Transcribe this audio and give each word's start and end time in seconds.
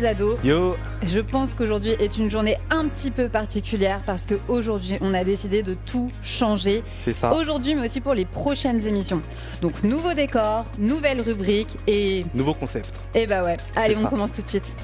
les 0.00 0.06
ados. 0.06 0.38
Yo, 0.44 0.76
Je 1.02 1.20
pense 1.20 1.54
qu'aujourd'hui 1.54 1.90
est 1.98 2.16
une 2.18 2.30
journée 2.30 2.56
un 2.70 2.88
petit 2.88 3.10
peu 3.10 3.28
particulière 3.28 4.02
parce 4.06 4.26
qu'aujourd'hui, 4.26 4.98
on 5.00 5.14
a 5.14 5.24
décidé 5.24 5.62
de 5.62 5.74
tout 5.74 6.10
changer. 6.22 6.82
c'est 7.04 7.12
ça. 7.12 7.32
Aujourd'hui, 7.34 7.74
mais 7.74 7.86
aussi 7.86 8.00
pour 8.00 8.14
les 8.14 8.24
prochaines 8.24 8.86
émissions. 8.86 9.22
Donc, 9.62 9.82
nouveau 9.82 10.14
décor, 10.14 10.64
nouvelle 10.78 11.20
rubrique 11.20 11.76
et. 11.86 12.22
Nouveau 12.34 12.54
concept. 12.54 13.00
Et 13.14 13.26
bah 13.26 13.42
ouais. 13.44 13.56
Allez, 13.76 13.96
on 13.96 14.02
ça. 14.04 14.08
commence 14.08 14.32
tout 14.32 14.42
de 14.42 14.48
suite. 14.48 14.74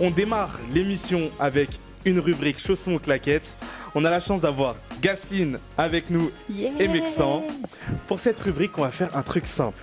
On 0.00 0.10
démarre 0.10 0.58
l'émission 0.72 1.30
avec 1.38 1.78
une 2.04 2.18
rubrique 2.18 2.58
chaussons 2.64 2.98
claquettes. 2.98 3.56
On 3.94 4.04
a 4.04 4.10
la 4.10 4.18
chance 4.20 4.40
d'avoir 4.40 4.74
Gasline 5.00 5.58
avec 5.78 6.10
nous 6.10 6.30
Yeah. 6.50 6.72
et 6.80 6.88
Mexan. 6.88 7.44
Pour 8.08 8.18
cette 8.18 8.40
rubrique, 8.40 8.72
on 8.76 8.82
va 8.82 8.90
faire 8.90 9.16
un 9.16 9.22
truc 9.22 9.46
simple. 9.46 9.82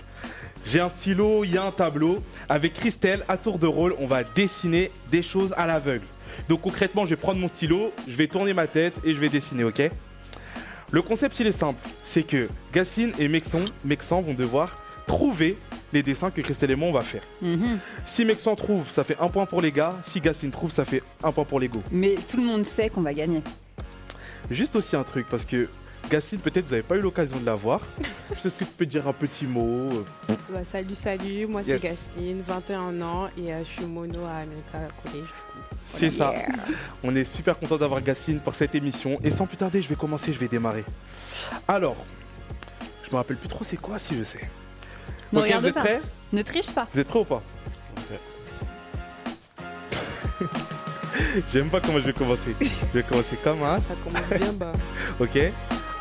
J'ai 0.66 0.80
un 0.80 0.90
stylo, 0.90 1.44
il 1.44 1.54
y 1.54 1.58
a 1.58 1.64
un 1.66 1.72
tableau. 1.72 2.20
Avec 2.48 2.74
Christelle, 2.74 3.26
à 3.28 3.38
tour 3.38 3.60
de 3.60 3.68
rôle, 3.68 3.96
on 4.00 4.08
va 4.08 4.24
dessiner 4.24 4.92
des 5.10 5.22
choses 5.22 5.54
à 5.58 5.66
l'aveugle. 5.66 6.06
Donc 6.48 6.62
concrètement, 6.62 7.06
je 7.06 7.12
vais 7.12 7.16
prendre 7.16 7.40
mon 7.40 7.48
stylo, 7.48 7.92
je 8.08 8.16
vais 8.16 8.28
tourner 8.28 8.54
ma 8.54 8.68
tête 8.68 9.02
et 9.04 9.14
je 9.14 9.20
vais 9.20 9.30
dessiner, 9.30 9.64
ok? 9.64 9.90
Le 10.92 11.02
concept, 11.02 11.40
il 11.40 11.48
est 11.48 11.52
simple. 11.52 11.82
C'est 12.04 12.24
que 12.24 12.50
Gasline 12.74 13.14
et 13.18 13.28
Mexan, 13.28 13.62
Mexan 13.86 14.22
vont 14.22 14.34
devoir 14.34 14.78
trouver 15.08 15.58
les 15.94 16.04
dessins 16.04 16.32
que 16.32 16.42
Christelle 16.42 16.72
et 16.72 16.76
moi, 16.76 16.90
on 16.90 16.94
va 16.94 17.02
faire. 17.02 17.24
Mhm. 17.42 17.80
Si 18.06 18.24
Mexan 18.24 18.56
trouve, 18.56 18.90
ça 18.90 19.04
fait 19.04 19.18
un 19.20 19.28
point 19.28 19.46
pour 19.46 19.62
les 19.62 19.72
gars. 19.72 19.96
Si 20.06 20.22
Gasline 20.22 20.52
trouve, 20.52 20.72
ça 20.72 20.86
fait 20.86 21.04
un 21.24 21.32
point 21.32 21.44
pour 21.44 21.60
les 21.60 21.68
go. 21.68 21.82
Mais 21.92 22.16
tout 22.28 22.38
le 22.38 22.44
monde 22.44 22.66
sait 22.66 22.90
qu'on 22.90 23.02
va 23.02 23.14
gagner. 23.14 23.42
Juste 24.50 24.76
aussi 24.76 24.96
un 24.96 25.04
truc, 25.04 25.28
parce 25.30 25.46
que 25.46 25.70
Gasline, 26.12 26.42
peut-être 26.42 26.66
vous 26.66 26.72
n'avez 26.72 26.84
pas 26.84 26.98
eu 26.98 27.00
l'occasion 27.00 27.40
de 27.40 27.46
la 27.46 27.56
voir. 27.56 27.80
Est-ce 28.32 28.50
que 28.50 28.66
tu 28.66 28.72
peux 28.78 28.86
dire 28.86 29.08
un 29.08 29.14
petit 29.14 29.46
mot 29.46 29.90
euh, 30.30 30.36
Bah, 30.50 30.66
salut, 30.66 30.94
salut, 30.94 31.48
moi 31.48 31.62
Yes. 31.62 31.80
c'est 31.80 31.88
Gasline, 31.88 32.42
21 32.46 33.02
ans 33.02 33.30
et 33.38 33.54
euh, 33.54 33.64
je 33.64 33.70
suis 33.70 33.86
mono 33.86 34.26
à 34.26 34.40
America 34.40 34.88
College. 35.02 35.24
Du 35.24 35.32
coup. 35.32 35.78
C'est 35.86 36.10
ça. 36.10 36.34
On 37.04 37.16
est 37.16 37.24
super 37.24 37.58
content 37.58 37.78
d'avoir 37.78 38.02
Gasline 38.02 38.42
pour 38.42 38.56
cette 38.56 38.76
émission. 38.76 39.18
Et 39.24 39.32
sans 39.32 39.48
plus 39.48 39.56
tarder, 39.56 39.82
je 39.82 39.88
vais 39.88 39.96
commencer, 39.96 40.34
je 40.34 40.40
vais 40.40 40.50
démarrer. 40.50 40.84
Alors, 41.66 41.96
je 43.06 43.12
me 43.12 43.16
rappelle 43.16 43.38
plus 43.38 43.48
trop 43.48 43.64
c'est 43.64 43.78
quoi 43.78 43.98
si 43.98 44.18
je 44.18 44.24
sais. 44.26 44.50
Vous 45.32 45.40
êtes 45.46 45.74
pas. 45.74 45.80
prêts? 45.80 46.02
Ne 46.34 46.42
triche 46.42 46.72
pas. 46.72 46.88
Vous 46.94 47.00
êtes 47.00 47.08
prêts 47.08 47.20
ou 47.20 47.26
pas? 47.26 47.42
J'aime 51.54 51.70
pas 51.70 51.80
comment 51.80 52.00
je 52.00 52.08
vais 52.08 52.14
commencer. 52.14 52.54
Je 52.60 52.98
vais 52.98 53.04
commencer 53.04 53.38
comme 53.42 53.62
ça, 53.62 53.80
Ça 53.80 53.94
commence 54.04 54.30
bien 54.30 54.52
bas. 54.54 54.74
ok 55.20 55.40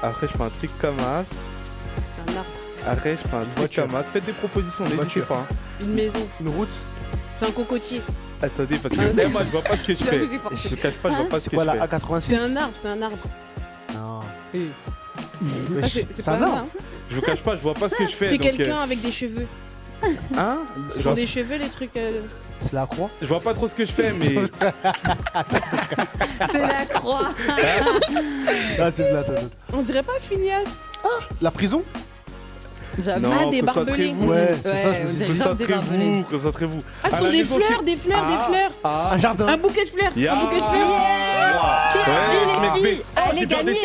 Après, 0.02 0.26
je 0.28 0.32
fais 0.36 0.42
un 0.42 0.48
truc 0.50 0.70
comme 0.78 0.98
ça. 0.98 1.24
C'est 1.24 2.32
un 2.32 2.36
arbre, 2.36 2.48
Après, 2.86 3.12
je 3.22 3.28
fais 3.28 3.36
un 3.36 3.44
truc 3.44 3.74
comme 3.74 3.90
ça. 3.92 4.02
Faites 4.02 4.24
des 4.26 4.32
propositions, 4.32 4.84
Une 4.86 4.96
n'hésitez 4.96 5.20
pas. 5.20 5.36
hein. 5.50 5.54
une 5.80 5.92
maison, 5.94 6.26
Une 6.40 6.48
route 6.48 6.72
c'est 7.32 7.46
un 7.46 7.52
cocotier. 7.52 8.02
Attendez, 8.42 8.76
parce 8.78 8.94
que 8.96 9.28
moi, 9.30 9.42
je 9.44 9.50
vois 9.50 9.62
pas 9.62 9.76
ce 9.76 9.82
que 9.84 9.94
je 9.94 10.04
fais. 10.04 10.20
Je 10.68 10.74
cache 10.74 10.94
pas, 10.94 11.10
je 11.10 11.16
vois 11.16 11.28
pas 11.28 11.38
ce 11.38 11.44
C'est 11.44 11.50
que 11.50 11.54
quoi 11.56 11.64
je 11.64 11.70
la 11.78 11.86
fais. 11.88 11.96
A86 11.96 12.20
C'est 12.20 12.36
un 12.38 12.56
arbre, 12.56 12.72
c'est 12.74 12.88
un 12.88 13.02
arbre. 13.02 13.18
Non. 13.94 14.20
Ça, 15.82 15.88
c'est 16.10 16.24
pas 16.24 16.32
un 16.36 16.42
arbre. 16.42 16.66
Je 17.10 17.16
vous 17.16 17.22
cache 17.22 17.40
pas, 17.42 17.56
je 17.56 17.62
vois 17.62 17.74
pas 17.74 17.88
ce 17.88 17.94
que 17.94 18.06
je 18.06 18.14
fais. 18.14 18.28
C'est 18.28 18.38
donc, 18.38 18.50
quelqu'un 18.56 18.78
euh, 18.78 18.82
avec 18.84 19.00
des 19.00 19.10
cheveux. 19.12 19.46
Hein? 20.36 20.58
Ce 20.90 21.00
sont 21.02 21.14
des 21.14 21.26
cheveux 21.26 21.56
les 21.56 21.68
trucs. 21.68 21.96
C'est 22.60 22.72
la 22.74 22.86
croix 22.86 23.10
Je 23.20 23.26
vois 23.26 23.40
pas 23.40 23.54
trop 23.54 23.66
ce 23.68 23.74
que 23.74 23.84
je 23.84 23.92
fais, 23.92 24.12
mais 24.12 24.34
C'est 26.50 26.58
la 26.60 26.84
croix. 26.86 27.28
Ah, 28.78 28.90
c'est 28.92 29.10
de 29.10 29.14
la 29.16 29.24
tête. 29.24 29.50
On 29.72 29.82
dirait 29.82 30.02
pas 30.02 30.12
Phineas. 30.20 30.86
La 31.40 31.50
prison 31.50 31.82
non, 33.20 33.30
Ah, 33.40 33.46
des 33.50 33.62
barbelés. 33.62 34.12
concentrez-vous. 34.12 34.26
Ouais, 34.28 34.54
c'est 34.62 34.68
Ouais, 34.68 34.82
ça, 34.82 35.24
je 35.24 35.32
me 35.32 35.54
des 35.54 35.66
barbelés. 35.66 35.66
Concentrez-vous, 35.68 36.24
concentrez-vous. 36.30 36.80
Ah, 37.02 37.10
ce 37.10 37.16
sont 37.16 37.30
des 37.30 37.44
fleurs, 37.44 37.82
des 37.82 37.96
fleurs, 37.96 38.24
Ah, 38.26 38.30
des 38.30 38.52
fleurs. 38.52 38.70
Ah, 38.84 39.10
Un 39.12 39.18
jardin 39.18 39.46
Un 39.46 39.56
bouquet 39.56 39.84
de 39.84 39.90
fleurs. 39.90 40.12
Un 40.36 40.40
bouquet 40.40 40.56
de 40.56 40.62
fleurs. 40.62 41.92
Qui 41.92 41.98
a 41.98 42.02
dit, 42.02 42.10
Ouais, 42.10 42.80
les 42.82 42.90
filles 42.94 43.02
oh, 43.16 43.20
Allez 43.30 43.46
bien 43.46 43.58
gagner. 43.58 43.78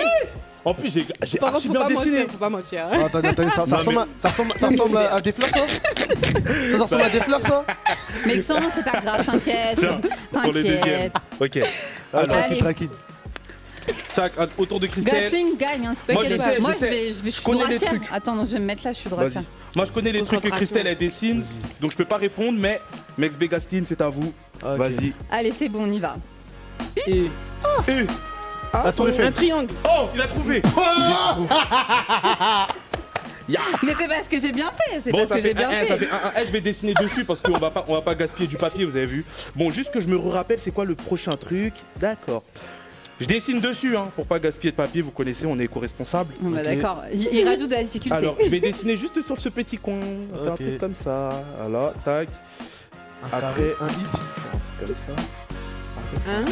En 0.65 0.73
plus, 0.73 0.91
j'ai 0.91 1.05
j'ai 1.23 1.37
Par 1.37 1.49
contre, 1.51 1.55
archi 1.57 1.67
faut 1.67 1.73
bien 1.73 1.81
pas 1.83 1.87
dessiné. 1.89 2.17
mentir, 2.17 2.31
faut 2.31 2.37
pas 2.37 2.49
mentir. 2.49 2.87
hein. 2.91 2.97
Attendez, 3.05 3.27
attendez, 3.29 3.49
ça, 3.51 3.55
ça 3.55 3.65
Non, 3.67 3.77
ressemble, 3.77 3.97
à, 3.99 4.07
ça, 4.17 4.29
ressemble, 4.29 4.53
ça 4.57 4.67
ressemble 4.67 4.97
à, 4.97 5.13
à 5.15 5.21
des 5.21 5.31
fleurs, 5.31 5.49
ça 5.51 5.59
Ça, 5.59 6.77
ça 6.77 6.83
ressemble 6.83 7.01
à 7.03 7.09
des 7.09 7.19
fleurs, 7.19 7.41
ça 7.43 7.65
Mais 8.25 8.41
sans, 8.41 8.55
c'est 8.73 8.83
pas 8.83 8.99
grave, 8.99 9.25
t'inquiète. 9.25 9.77
Tiens, 9.77 10.01
Pour 10.31 10.51
le 10.51 10.63
deuxième. 10.63 10.79
T'inquiète. 10.79 11.13
Ok. 11.39 11.59
Ah, 12.13 12.17
Alors, 12.17 12.27
Tranquille, 12.27 12.45
Allez. 12.51 12.59
tranquille. 12.61 12.89
Chaque, 14.15 14.33
autour 14.57 14.79
de 14.79 14.87
Christelle. 14.87 15.23
Gasling 15.23 15.57
gagne. 15.57 15.85
Hein, 15.87 15.93
si 15.95 16.11
Moi, 16.13 16.23
t'inquiète 16.23 16.39
je 16.41 16.45
pas. 16.47 16.55
je 16.55 16.61
Moi, 16.61 16.73
sais. 16.73 16.89
vais, 16.89 17.13
je 17.13 17.21
vais, 17.21 17.29
je 17.31 17.35
suis 17.35 17.43
connais 17.43 17.57
les 17.67 17.77
droitière. 17.77 17.89
trucs. 17.89 18.03
Attends, 18.11 18.35
non, 18.35 18.45
je 18.45 18.53
vais 18.53 18.59
me 18.59 18.65
mettre 18.65 18.81
là, 18.85 18.93
je 18.93 18.97
suis 18.97 19.09
Vas-y. 19.09 19.19
droitière. 19.19 19.43
Moi, 19.75 19.85
je 19.85 19.91
connais 19.91 20.11
les 20.11 20.19
trucs 20.23 20.29
que 20.41 20.47
Concentration. 20.49 20.57
Christelle 20.57 20.87
elle 20.87 20.97
dessine, 20.97 21.43
donc 21.81 21.91
je 21.91 21.97
peux 21.97 22.05
pas 22.05 22.17
répondre, 22.17 22.57
mais 22.59 22.81
Mex 23.17 23.37
Begastine, 23.37 23.85
c'est 23.85 24.01
à 24.01 24.09
vous. 24.09 24.33
Ok. 24.63 24.77
Vas-y. 24.77 25.13
Allez, 25.29 25.53
c'est 25.55 25.69
bon, 25.69 25.83
on 25.83 25.91
y 25.91 25.99
va. 25.99 26.15
Et 27.07 27.29
Et 27.87 28.07
La 28.83 28.91
tour 28.91 29.07
un 29.19 29.31
triangle. 29.31 29.73
oh, 29.85 30.09
il 30.13 30.21
a 30.21 30.27
trouvé. 30.27 30.61
Ya. 33.47 33.59
Mais 33.83 33.93
c'est 33.95 34.07
parce 34.07 34.27
que 34.27 34.39
j'ai 34.39 34.51
bien 34.51 34.71
fait. 34.71 35.01
C'est 35.03 35.11
Bon, 35.11 35.19
parce 35.19 35.29
que 35.29 35.35
fait 35.35 35.41
j'ai 35.49 35.53
bien 35.53 35.69
un, 35.69 35.73
fait. 35.73 35.85
ça 35.87 35.97
fait 35.97 36.09
un, 36.09 36.15
un. 36.15 36.31
Eh, 36.41 36.47
je 36.47 36.51
vais 36.51 36.61
dessiner 36.61 36.93
dessus 36.99 37.25
parce 37.25 37.41
qu'on 37.41 37.55
va 37.59 37.69
pas, 37.69 37.85
on 37.87 37.93
va 37.93 38.01
pas 38.01 38.15
gaspiller 38.15 38.47
du 38.47 38.57
papier, 38.57 38.85
vous 38.85 38.97
avez 38.97 39.05
vu. 39.05 39.23
Bon, 39.55 39.69
juste 39.69 39.91
que 39.91 40.01
je 40.01 40.07
me 40.07 40.17
rappelle, 40.17 40.59
c'est 40.59 40.71
quoi 40.71 40.83
le 40.83 40.95
prochain 40.95 41.37
truc? 41.37 41.75
D'accord. 41.97 42.41
Je 43.19 43.27
dessine 43.27 43.59
dessus, 43.61 43.95
hein, 43.95 44.07
pour 44.15 44.25
pas 44.25 44.39
gaspiller 44.39 44.71
de 44.71 44.75
papier. 44.75 45.03
Vous 45.03 45.11
connaissez, 45.11 45.45
on 45.45 45.59
est 45.59 45.65
éco-responsable. 45.65 46.33
Bon, 46.41 46.49
bah. 46.55 46.63
D'accord. 46.63 47.03
Il, 47.13 47.21
il 47.31 47.47
rajoute 47.47 47.69
de 47.69 47.75
la 47.75 47.83
difficulté. 47.83 48.17
Alors, 48.17 48.35
je 48.43 48.49
vais 48.49 48.59
dessiner 48.61 48.97
juste 48.97 49.21
sur 49.21 49.39
ce 49.39 49.49
petit 49.49 49.77
coin. 49.77 49.99
Faire 50.43 50.53
un 50.53 50.55
truc 50.55 50.77
comme 50.79 50.95
ça. 50.95 51.43
Voilà, 51.59 51.93
tac. 52.03 52.29
Un 53.23 53.27
Après- 53.27 53.41
carré, 53.41 53.73
un 53.79 53.87
i. 53.89 54.85
Comme 54.87 54.95
ça. 54.95 55.13
Hein? 56.31 56.45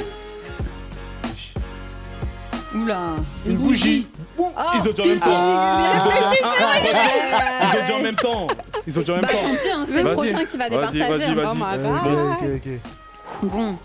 Oula. 2.76 3.16
Une 3.46 3.58
bougie. 3.58 4.08
Oh. 4.38 4.50
Ils 4.76 4.90
ont 4.90 4.94
dit 4.94 5.02
en 5.02 5.06
même 5.06 5.20
temps. 5.20 5.28
Ah, 5.30 5.94
Ils 7.74 7.80
ont 7.80 7.86
dit 7.86 7.92
en 7.94 8.02
même 8.02 8.16
temps. 8.16 8.48
Ils 8.88 9.00
ont 9.00 9.02
dit 9.04 9.12
en 9.12 9.16
même 9.16 9.22
Bah, 9.24 9.28
temps. 9.30 9.38
hein, 9.44 9.86
c'est 9.88 9.98
le 9.98 10.04
Vas-y. 10.04 10.14
prochain 10.14 10.46
qui 10.46 10.58
va 10.58 10.70
Vas-y, 10.70 10.92
départager. 11.00 11.00
vas-y, 11.00 11.32
hein. 11.32 11.36
vas-y. 11.36 11.48
Oh 11.48 11.56
my 11.56 11.88
Ok, 11.88 12.42
god. 12.42 12.52
ok, 12.54 12.62
ok. 13.44 13.50
Bon. 13.52 13.78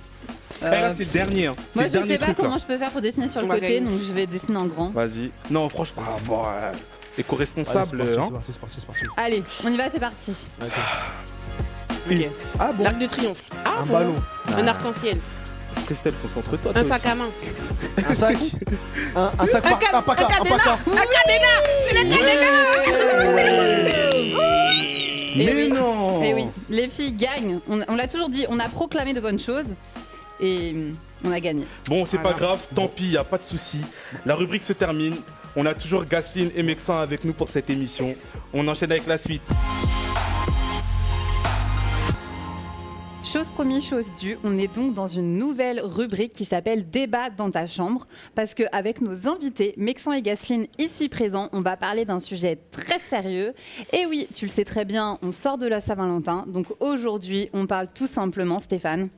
Eh, 0.60 0.64
Euh, 0.64 0.70
là, 0.70 0.94
c'est 0.94 1.04
le 1.04 1.10
dernier. 1.12 1.46
hein. 1.46 1.54
Moi, 1.74 1.84
le 1.84 1.88
je 1.90 1.92
dernier 1.92 2.08
sais 2.08 2.18
pas 2.18 2.24
truc, 2.26 2.38
là. 2.38 2.44
comment 2.44 2.58
je 2.58 2.66
peux 2.66 2.78
faire 2.78 2.90
pour 2.90 3.00
dessiner 3.00 3.28
sur 3.28 3.40
le 3.42 3.46
côté, 3.46 3.80
donc 3.80 3.92
je 3.92 4.12
vais 4.12 4.26
dessiner 4.26 4.56
en 4.58 4.66
grand. 4.66 4.90
Vas-y. 4.90 5.30
Non, 5.50 5.68
franchement. 5.68 6.02
Ah, 6.04 6.16
bon, 6.24 6.42
euh, 6.44 6.70
Allez, 6.70 6.78
éco-responsable. 7.18 7.98
parti, 7.98 8.12
hein. 8.18 8.22
c'est 8.24 8.30
parti, 8.32 8.52
c'est 8.52 8.58
parti, 8.60 8.76
c'est 8.80 8.86
parti. 8.86 9.02
Allez, 9.16 9.42
on 9.64 9.68
y 9.72 9.76
va, 9.76 9.84
c'est 9.92 10.00
parti. 10.00 10.32
Ok. 10.60 10.68
Ok. 12.10 12.30
Ah 12.58 12.72
bon 12.72 12.84
L'arc 12.84 12.98
de 12.98 13.06
triomphe. 13.06 13.42
Un 13.66 13.84
ballon. 13.86 14.14
Un 14.56 14.66
arc-en-ciel. 14.66 15.18
Christelle, 15.86 16.14
concentre-toi. 16.22 16.72
Un 16.74 16.82
sac 16.82 17.06
à 17.06 17.14
main. 17.14 17.28
Un 18.08 18.14
sac. 18.14 18.36
Un, 19.16 19.32
un 19.38 19.46
sac. 19.46 19.66
Un 19.66 19.70
par- 19.70 19.98
Un 19.98 20.02
paca. 20.02 20.22
un 20.22 20.26
Un 20.26 20.28
cadenas. 20.28 20.56
paca. 20.58 20.78
Un 20.86 21.06
cadenas 21.06 21.62
C'est 21.86 21.94
le 21.94 22.02
cadenas 22.10 23.78
Eh 25.34 25.44
Mais 25.44 25.54
oui. 25.54 25.70
non 25.72 26.22
Eh 26.22 26.34
oui, 26.34 26.46
les 26.68 26.88
filles 26.88 27.12
gagnent. 27.12 27.60
On, 27.68 27.80
on 27.88 27.96
l'a 27.96 28.08
toujours 28.08 28.28
dit, 28.28 28.44
on 28.48 28.58
a 28.58 28.68
proclamé 28.68 29.14
de 29.14 29.20
bonnes 29.20 29.38
choses 29.38 29.74
et 30.40 30.72
hum, 30.74 30.94
on 31.24 31.32
a 31.32 31.40
gagné. 31.40 31.64
Bon, 31.88 32.04
c'est 32.06 32.18
pas 32.18 32.32
grave, 32.32 32.66
tant 32.74 32.88
pis, 32.88 33.08
y 33.10 33.16
a 33.16 33.24
pas 33.24 33.38
de 33.38 33.44
souci. 33.44 33.78
La 34.26 34.34
rubrique 34.34 34.62
se 34.64 34.72
termine. 34.72 35.16
On 35.56 35.64
a 35.66 35.74
toujours 35.74 36.04
Gasline 36.04 36.50
et 36.54 36.62
Mexan 36.62 36.98
avec 37.00 37.24
nous 37.24 37.32
pour 37.32 37.48
cette 37.50 37.70
émission. 37.70 38.14
On 38.52 38.66
enchaîne 38.68 38.90
avec 38.92 39.06
la 39.06 39.18
suite. 39.18 39.42
Chose 43.30 43.50
première, 43.50 43.82
chose 43.82 44.14
due, 44.14 44.38
on 44.42 44.56
est 44.56 44.74
donc 44.74 44.94
dans 44.94 45.06
une 45.06 45.36
nouvelle 45.36 45.82
rubrique 45.84 46.32
qui 46.32 46.46
s'appelle 46.46 46.88
Débat 46.88 47.28
dans 47.28 47.50
ta 47.50 47.66
chambre, 47.66 48.06
parce 48.34 48.54
qu'avec 48.54 49.02
nos 49.02 49.28
invités, 49.28 49.74
Mexan 49.76 50.12
et 50.12 50.22
Gasline 50.22 50.66
ici 50.78 51.10
présents, 51.10 51.50
on 51.52 51.60
va 51.60 51.76
parler 51.76 52.06
d'un 52.06 52.20
sujet 52.20 52.58
très 52.70 52.98
sérieux. 52.98 53.52
Et 53.92 54.06
oui, 54.06 54.26
tu 54.34 54.46
le 54.46 54.50
sais 54.50 54.64
très 54.64 54.86
bien, 54.86 55.18
on 55.20 55.30
sort 55.30 55.58
de 55.58 55.66
la 55.66 55.82
Saint-Valentin, 55.82 56.46
donc 56.46 56.68
aujourd'hui, 56.80 57.50
on 57.52 57.66
parle 57.66 57.88
tout 57.94 58.06
simplement, 58.06 58.60
Stéphane. 58.60 59.10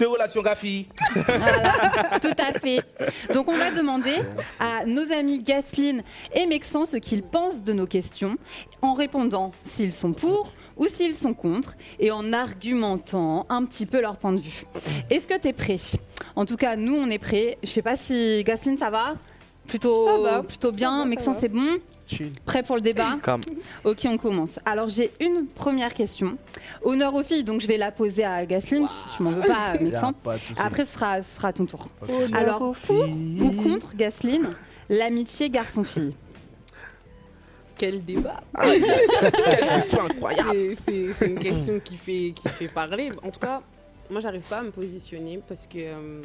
De 0.00 0.06
relations 0.06 0.42
gaffi. 0.42 0.88
Voilà, 1.14 2.18
tout 2.20 2.34
à 2.36 2.58
fait. 2.58 2.80
Donc 3.32 3.48
on 3.48 3.56
va 3.56 3.70
demander 3.70 4.16
à 4.58 4.84
nos 4.84 5.10
amis 5.12 5.38
Gasline 5.38 6.02
et 6.34 6.46
Mexan 6.46 6.84
ce 6.84 6.96
qu'ils 6.96 7.22
pensent 7.22 7.62
de 7.62 7.72
nos 7.72 7.86
questions, 7.86 8.36
en 8.82 8.92
répondant 8.92 9.52
s'ils 9.62 9.92
sont 9.92 10.12
pour 10.12 10.52
ou 10.76 10.86
s'ils 10.88 11.14
sont 11.14 11.34
contre, 11.34 11.74
et 11.98 12.10
en 12.10 12.32
argumentant 12.32 13.46
un 13.48 13.64
petit 13.64 13.86
peu 13.86 14.00
leur 14.00 14.16
point 14.16 14.32
de 14.32 14.40
vue. 14.40 14.64
Est-ce 15.10 15.26
que 15.26 15.38
tu 15.38 15.48
es 15.48 15.52
prêt? 15.52 15.78
En 16.34 16.44
tout 16.44 16.56
cas, 16.56 16.76
nous 16.76 16.94
on 16.94 17.08
est 17.10 17.18
prêts. 17.18 17.58
Je 17.62 17.68
sais 17.68 17.82
pas 17.82 17.96
si 17.96 18.42
Gasline 18.44 18.78
ça 18.78 18.90
va? 18.90 19.14
Plutôt, 19.66 20.06
Ça 20.06 20.18
va. 20.18 20.42
plutôt 20.42 20.70
bien. 20.72 21.04
Mexan 21.06 21.32
va. 21.32 21.40
c'est 21.40 21.48
bon? 21.48 21.78
Chill. 22.06 22.30
Prêt 22.44 22.62
pour 22.62 22.76
le 22.76 22.82
débat? 22.82 23.16
Calme. 23.24 23.42
Ok, 23.82 24.06
on 24.06 24.16
commence. 24.16 24.60
Alors 24.64 24.88
j'ai 24.88 25.10
une 25.20 25.46
première 25.46 25.92
question. 25.92 26.38
Honneur 26.84 27.14
aux 27.14 27.24
filles, 27.24 27.42
donc 27.42 27.60
je 27.60 27.66
vais 27.66 27.78
la 27.78 27.90
poser 27.90 28.22
à 28.24 28.46
Gasline, 28.46 28.86
si 28.86 29.16
tu 29.16 29.22
m'en 29.24 29.30
veux 29.30 29.40
pas, 29.40 29.74
Mexan. 29.80 30.12
Après, 30.58 30.84
ce 30.84 30.92
sera, 30.92 31.22
ce 31.22 31.36
sera 31.36 31.48
à 31.48 31.52
ton 31.52 31.66
tour. 31.66 31.88
Alors, 32.32 32.76
pour 32.84 33.08
ou 33.40 33.50
contre, 33.60 33.96
Gasline, 33.96 34.46
l'amitié 34.88 35.50
garçon-fille? 35.50 36.14
Quel 37.78 38.04
débat 38.04 38.40
Quelle 38.62 39.68
question 39.68 40.02
incroyable 40.04 40.74
C'est- 40.74 41.26
une 41.26 41.38
question 41.38 41.78
qui 41.80 41.96
fait, 41.96 42.32
qui 42.34 42.48
fait 42.48 42.68
parler. 42.68 43.10
En 43.22 43.30
tout 43.30 43.40
cas, 43.40 43.62
moi, 44.10 44.20
j'arrive 44.20 44.42
pas 44.48 44.60
à 44.60 44.62
me 44.62 44.70
positionner 44.70 45.40
parce 45.46 45.66
que 45.66 45.78
euh, 45.78 46.22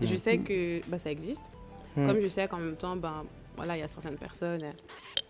je 0.00 0.14
sais 0.16 0.38
que 0.38 0.80
bah, 0.88 0.98
ça 0.98 1.10
existe. 1.10 1.44
Mm. 1.96 2.06
Comme 2.06 2.20
je 2.22 2.28
sais 2.28 2.46
qu'en 2.48 2.58
même 2.58 2.76
temps, 2.76 2.96
ben, 2.96 3.24
voilà, 3.56 3.76
il 3.76 3.80
y 3.80 3.82
a 3.82 3.88
certaines 3.88 4.16
personnes, 4.16 4.62
euh, 4.62 4.72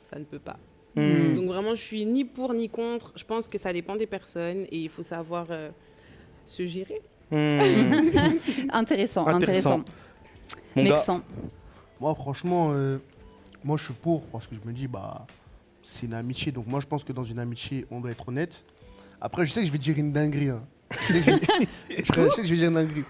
ça 0.03 0.19
ne 0.19 0.25
peut 0.25 0.39
pas. 0.39 0.57
Mm. 0.97 1.35
Donc 1.35 1.47
vraiment, 1.47 1.75
je 1.75 1.81
suis 1.81 2.05
ni 2.05 2.25
pour 2.25 2.53
ni 2.53 2.69
contre. 2.69 3.13
Je 3.17 3.25
pense 3.25 3.49
que 3.49 3.59
ça 3.59 3.73
dépend 3.73 3.97
des 3.97 4.07
personnes 4.07 4.65
et 4.71 4.79
il 4.79 4.89
faut 4.89 5.03
savoir 5.03 5.47
euh, 5.51 5.71
se 6.45 6.67
gérer. 6.67 7.01
Mm. 7.31 7.61
Intéressant, 8.71 9.27
Intéressant. 9.27 9.83
intéressant. 10.77 11.21
Moi, 12.01 12.15
franchement, 12.15 12.71
euh, 12.73 12.99
moi, 13.63 13.77
je 13.79 13.85
suis 13.85 13.95
pour 13.95 14.23
parce 14.27 14.47
que 14.47 14.55
je 14.55 14.69
me 14.69 14.73
dis, 14.75 14.89
bah, 14.89 15.27
c'est 15.85 16.07
une 16.07 16.15
amitié. 16.15 16.51
Donc, 16.51 16.67
moi, 16.67 16.81
je 16.81 16.87
pense 16.87 17.05
que 17.05 17.13
dans 17.13 17.23
une 17.23 17.39
amitié, 17.39 17.87
on 17.91 18.01
doit 18.01 18.11
être 18.11 18.29
honnête. 18.29 18.65
Après, 19.21 19.47
je 19.47 19.53
sais 19.53 19.61
que 19.61 19.67
je 19.67 19.73
vais 19.73 19.79
dire 19.79 19.97
une 19.99 20.13
dinguerie. 20.13 20.49
hein. 20.49 20.63
Je 20.91 20.99
sais 20.99 21.21
que 21.21 21.25
je 21.25 21.31
vais- 21.31 22.05
je 22.05 22.31
sais 22.31 22.43
que 22.43 22.49
je 22.49 22.55
vais 22.55 22.57
dire 22.61 22.69
une 22.71 22.75
dinguerie. 22.75 23.05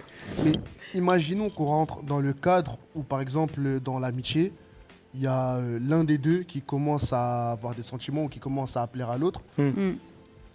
Mais 0.44 0.52
imaginons 0.94 1.48
qu'on 1.48 1.64
rentre 1.66 2.02
dans 2.02 2.20
le 2.20 2.32
cadre 2.32 2.78
où, 2.94 3.02
par 3.02 3.20
exemple, 3.20 3.80
dans 3.80 3.98
l'amitié, 3.98 4.52
il 5.14 5.20
y 5.22 5.26
a 5.26 5.56
euh, 5.56 5.78
l'un 5.80 6.02
des 6.04 6.18
deux 6.18 6.40
qui 6.42 6.60
commence 6.60 7.12
à 7.12 7.52
avoir 7.52 7.74
des 7.74 7.82
sentiments 7.84 8.24
ou 8.24 8.28
qui 8.28 8.40
commence 8.40 8.76
à 8.76 8.86
plaire 8.86 9.10
à 9.10 9.16
l'autre. 9.18 9.40
Mm. 9.58 9.92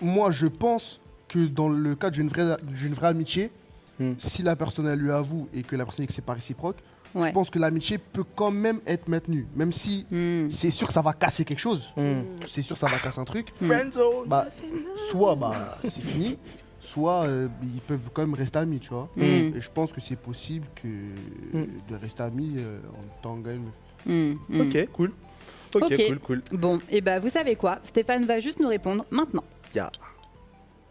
Moi, 0.02 0.32
je 0.32 0.48
pense 0.48 1.00
que 1.28 1.48
dans 1.48 1.70
le 1.70 1.96
cadre 1.96 2.16
d'une 2.16 2.28
vraie, 2.28 2.58
d'une 2.64 2.94
vraie 2.94 3.08
amitié, 3.08 3.52
Hmm. 4.02 4.14
si 4.18 4.44
la 4.44 4.56
personne 4.56 4.88
elle 4.88 4.98
lui 5.00 5.12
avoue 5.12 5.50
et 5.54 5.62
que 5.62 5.76
la 5.76 5.84
personne 5.84 6.04
dit 6.04 6.08
que 6.08 6.14
c'est 6.14 6.22
pas 6.24 6.32
réciproque, 6.34 6.78
Ouais. 7.16 7.30
je 7.30 7.34
pense 7.34 7.50
que 7.50 7.58
l'amitié 7.60 7.98
peut 7.98 8.24
quand 8.36 8.52
même 8.52 8.80
être 8.86 9.08
maintenue. 9.08 9.48
Même 9.56 9.72
si 9.72 10.06
Mm. 10.12 10.50
c'est 10.52 10.72
sûr 10.72 10.88
que 10.88 10.94
ça 10.94 11.02
va 11.02 11.14
casser 11.14 11.44
quelque 11.46 11.60
chose. 11.60 11.92
Mm. 11.98 12.22
C'est 12.48 12.62
sûr 12.62 12.76
que 12.76 12.80
ça 12.80 12.88
va 12.88 12.98
casser 13.00 13.20
un 13.20 13.26
truc. 13.26 13.48
Friendzone. 13.62 14.28
Bah, 14.28 14.48
soit 15.10 15.36
bah, 15.36 15.78
c'est 15.88 16.04
fini, 16.04 16.38
soit 16.80 17.26
euh, 17.26 17.48
ils 17.64 17.82
peuvent 17.82 18.10
quand 18.14 18.22
même 18.22 18.34
rester 18.36 18.60
amis, 18.60 18.80
tu 18.80 18.90
vois. 18.90 19.10
Mm. 19.16 19.22
Et 19.24 19.62
je 19.62 19.70
pense 19.72 19.92
que 19.92 20.02
c'est 20.02 20.16
possible 20.20 20.68
que 20.76 20.88
de 21.58 21.96
rester 21.96 22.24
amis 22.24 22.56
euh, 22.58 22.80
en 22.94 23.22
tant 23.24 23.42
que 23.42 23.50
Mm. 24.06 24.36
Mm. 24.50 24.62
Ok, 24.62 24.88
cool. 24.94 25.12
Ok, 25.76 25.94
cool, 26.08 26.20
cool. 26.20 26.42
Bon, 26.54 26.80
et 26.90 27.02
bah 27.02 27.20
vous 27.20 27.30
savez 27.30 27.56
quoi? 27.56 27.80
Stéphane 27.84 28.26
va 28.26 28.40
juste 28.40 28.60
nous 28.60 28.68
répondre 28.70 29.06
maintenant. 29.12 29.44
Ya. 29.76 29.92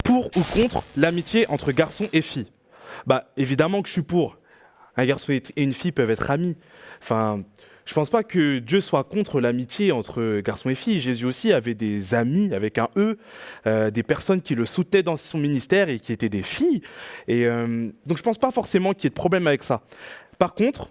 Pour 0.05 0.27
ou 0.37 0.41
contre 0.55 0.83
l'amitié 0.97 1.47
entre 1.49 1.73
garçons 1.73 2.07
et 2.13 2.23
filles? 2.23 2.47
Bah, 3.07 3.31
évidemment 3.37 3.83
que 3.83 3.89
je 3.89 3.93
suis 3.95 4.03
pour. 4.03 4.38
Un 4.99 5.07
garçon 5.07 5.33
et 5.33 5.43
une 5.57 5.73
fille 5.73 5.93
peuvent 5.93 6.11
être 6.11 6.31
amis. 6.31 6.57
Enfin, 7.01 7.43
je 7.89 7.95
pense 7.95 8.11
pas 8.11 8.23
que 8.23 8.59
Dieu 8.59 8.83
soit 8.83 9.05
contre 9.05 9.41
l'amitié 9.41 9.93
entre 9.93 10.41
garçons 10.41 10.69
et 10.69 10.75
filles. 10.75 11.01
Jésus 11.01 11.25
aussi 11.25 11.55
avait 11.55 11.75
des 11.75 12.15
amis 12.15 12.53
avec 12.53 12.77
un 12.77 12.91
E, 12.97 13.17
euh, 13.67 13.91
des 13.91 14.03
personnes 14.03 14.43
qui 14.43 14.55
le 14.55 14.67
soutenaient 14.67 15.03
dans 15.03 15.17
son 15.17 15.39
ministère 15.39 15.89
et 15.89 15.99
qui 15.99 16.13
étaient 16.13 16.29
des 16.29 16.43
filles. 16.43 16.83
Et 17.29 17.47
euh, 17.47 17.91
donc, 18.05 18.19
je 18.19 18.23
pense 18.23 18.37
pas 18.37 18.51
forcément 18.51 18.93
qu'il 18.93 19.05
y 19.05 19.07
ait 19.07 19.11
de 19.11 19.15
problème 19.15 19.47
avec 19.47 19.63
ça. 19.63 19.81
Par 20.39 20.55
contre, 20.55 20.91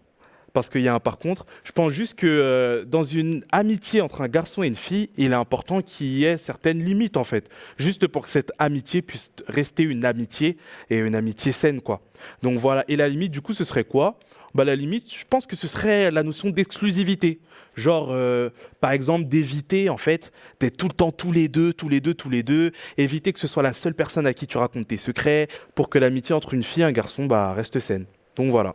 parce 0.57 0.69
qu'il 0.69 0.81
y 0.81 0.88
a 0.88 0.95
un 0.95 1.00
par 1.00 1.19
contre, 1.19 1.45
je 1.63 1.71
pense 1.71 1.94
juste 1.94 2.15
que 2.15 2.25
euh, 2.25 2.83
dans 2.83 3.04
une 3.04 3.45
amitié 3.51 4.01
entre 4.01 4.21
un 4.21 4.27
garçon 4.27 4.63
et 4.63 4.68
une 4.68 4.75
fille, 4.75 5.12
il 5.15 5.31
est 5.31 5.36
important 5.36 5.83
qu'il 5.83 6.07
y 6.07 6.25
ait 6.25 6.36
certaines 6.36 6.81
limites 6.83 7.15
en 7.15 7.24
fait, 7.24 7.48
juste 7.77 8.07
pour 8.07 8.24
que 8.24 8.30
cette 8.30 8.51
amitié 8.57 9.04
puisse 9.04 9.30
rester 9.48 9.83
une 9.83 10.04
amitié 10.04 10.57
et 10.89 10.98
une 10.98 11.13
amitié 11.13 11.51
saine 11.51 11.80
quoi. 11.80 12.01
Donc 12.42 12.57
voilà, 12.57 12.83
et 12.88 12.95
la 12.95 13.07
limite 13.07 13.31
du 13.31 13.42
coup 13.42 13.54
ce 13.54 13.63
serait 13.63 13.83
quoi? 13.83 14.18
Bah 14.56 14.65
la 14.65 14.75
limite, 14.75 15.15
je 15.15 15.25
pense 15.30 15.45
que 15.45 15.56
ce 15.56 15.68
serait 15.68 16.09
la 16.09 16.24
notion 16.24 16.50
d'exclusivité. 16.50 17.39
Genre, 17.75 18.07
euh, 18.09 18.50
par 18.81 18.94
exemple, 18.94 19.25
d'éviter 19.25 19.89
en 19.89 19.98
fait 19.98 20.31
d'être 20.59 20.77
tout 20.77 20.88
le 20.88 20.95
temps 20.95 21.12
tous 21.12 21.31
les 21.31 21.50
deux, 21.50 21.71
tous 21.71 21.88
les 21.88 22.01
deux, 22.01 22.15
tous 22.15 22.31
les 22.31 22.42
deux, 22.42 22.71
éviter 22.98 23.31
que 23.31 23.39
ce 23.39 23.45
soit 23.45 23.62
la 23.62 23.74
seule 23.74 23.94
personne 23.94 24.25
à 24.25 24.33
qui 24.33 24.48
tu 24.48 24.57
racontes 24.57 24.88
tes 24.88 24.98
secrets, 24.98 25.50
pour 25.75 25.89
que 25.89 26.00
l'amitié 26.00 26.33
entre 26.33 26.56
une 26.56 26.63
fille 26.63 26.81
et 26.81 26.86
un 26.88 26.92
garçon 26.92 27.27
bah, 27.27 27.54
reste 27.54 27.80
saine. 27.80 28.07
Donc 28.36 28.50
voilà. 28.50 28.74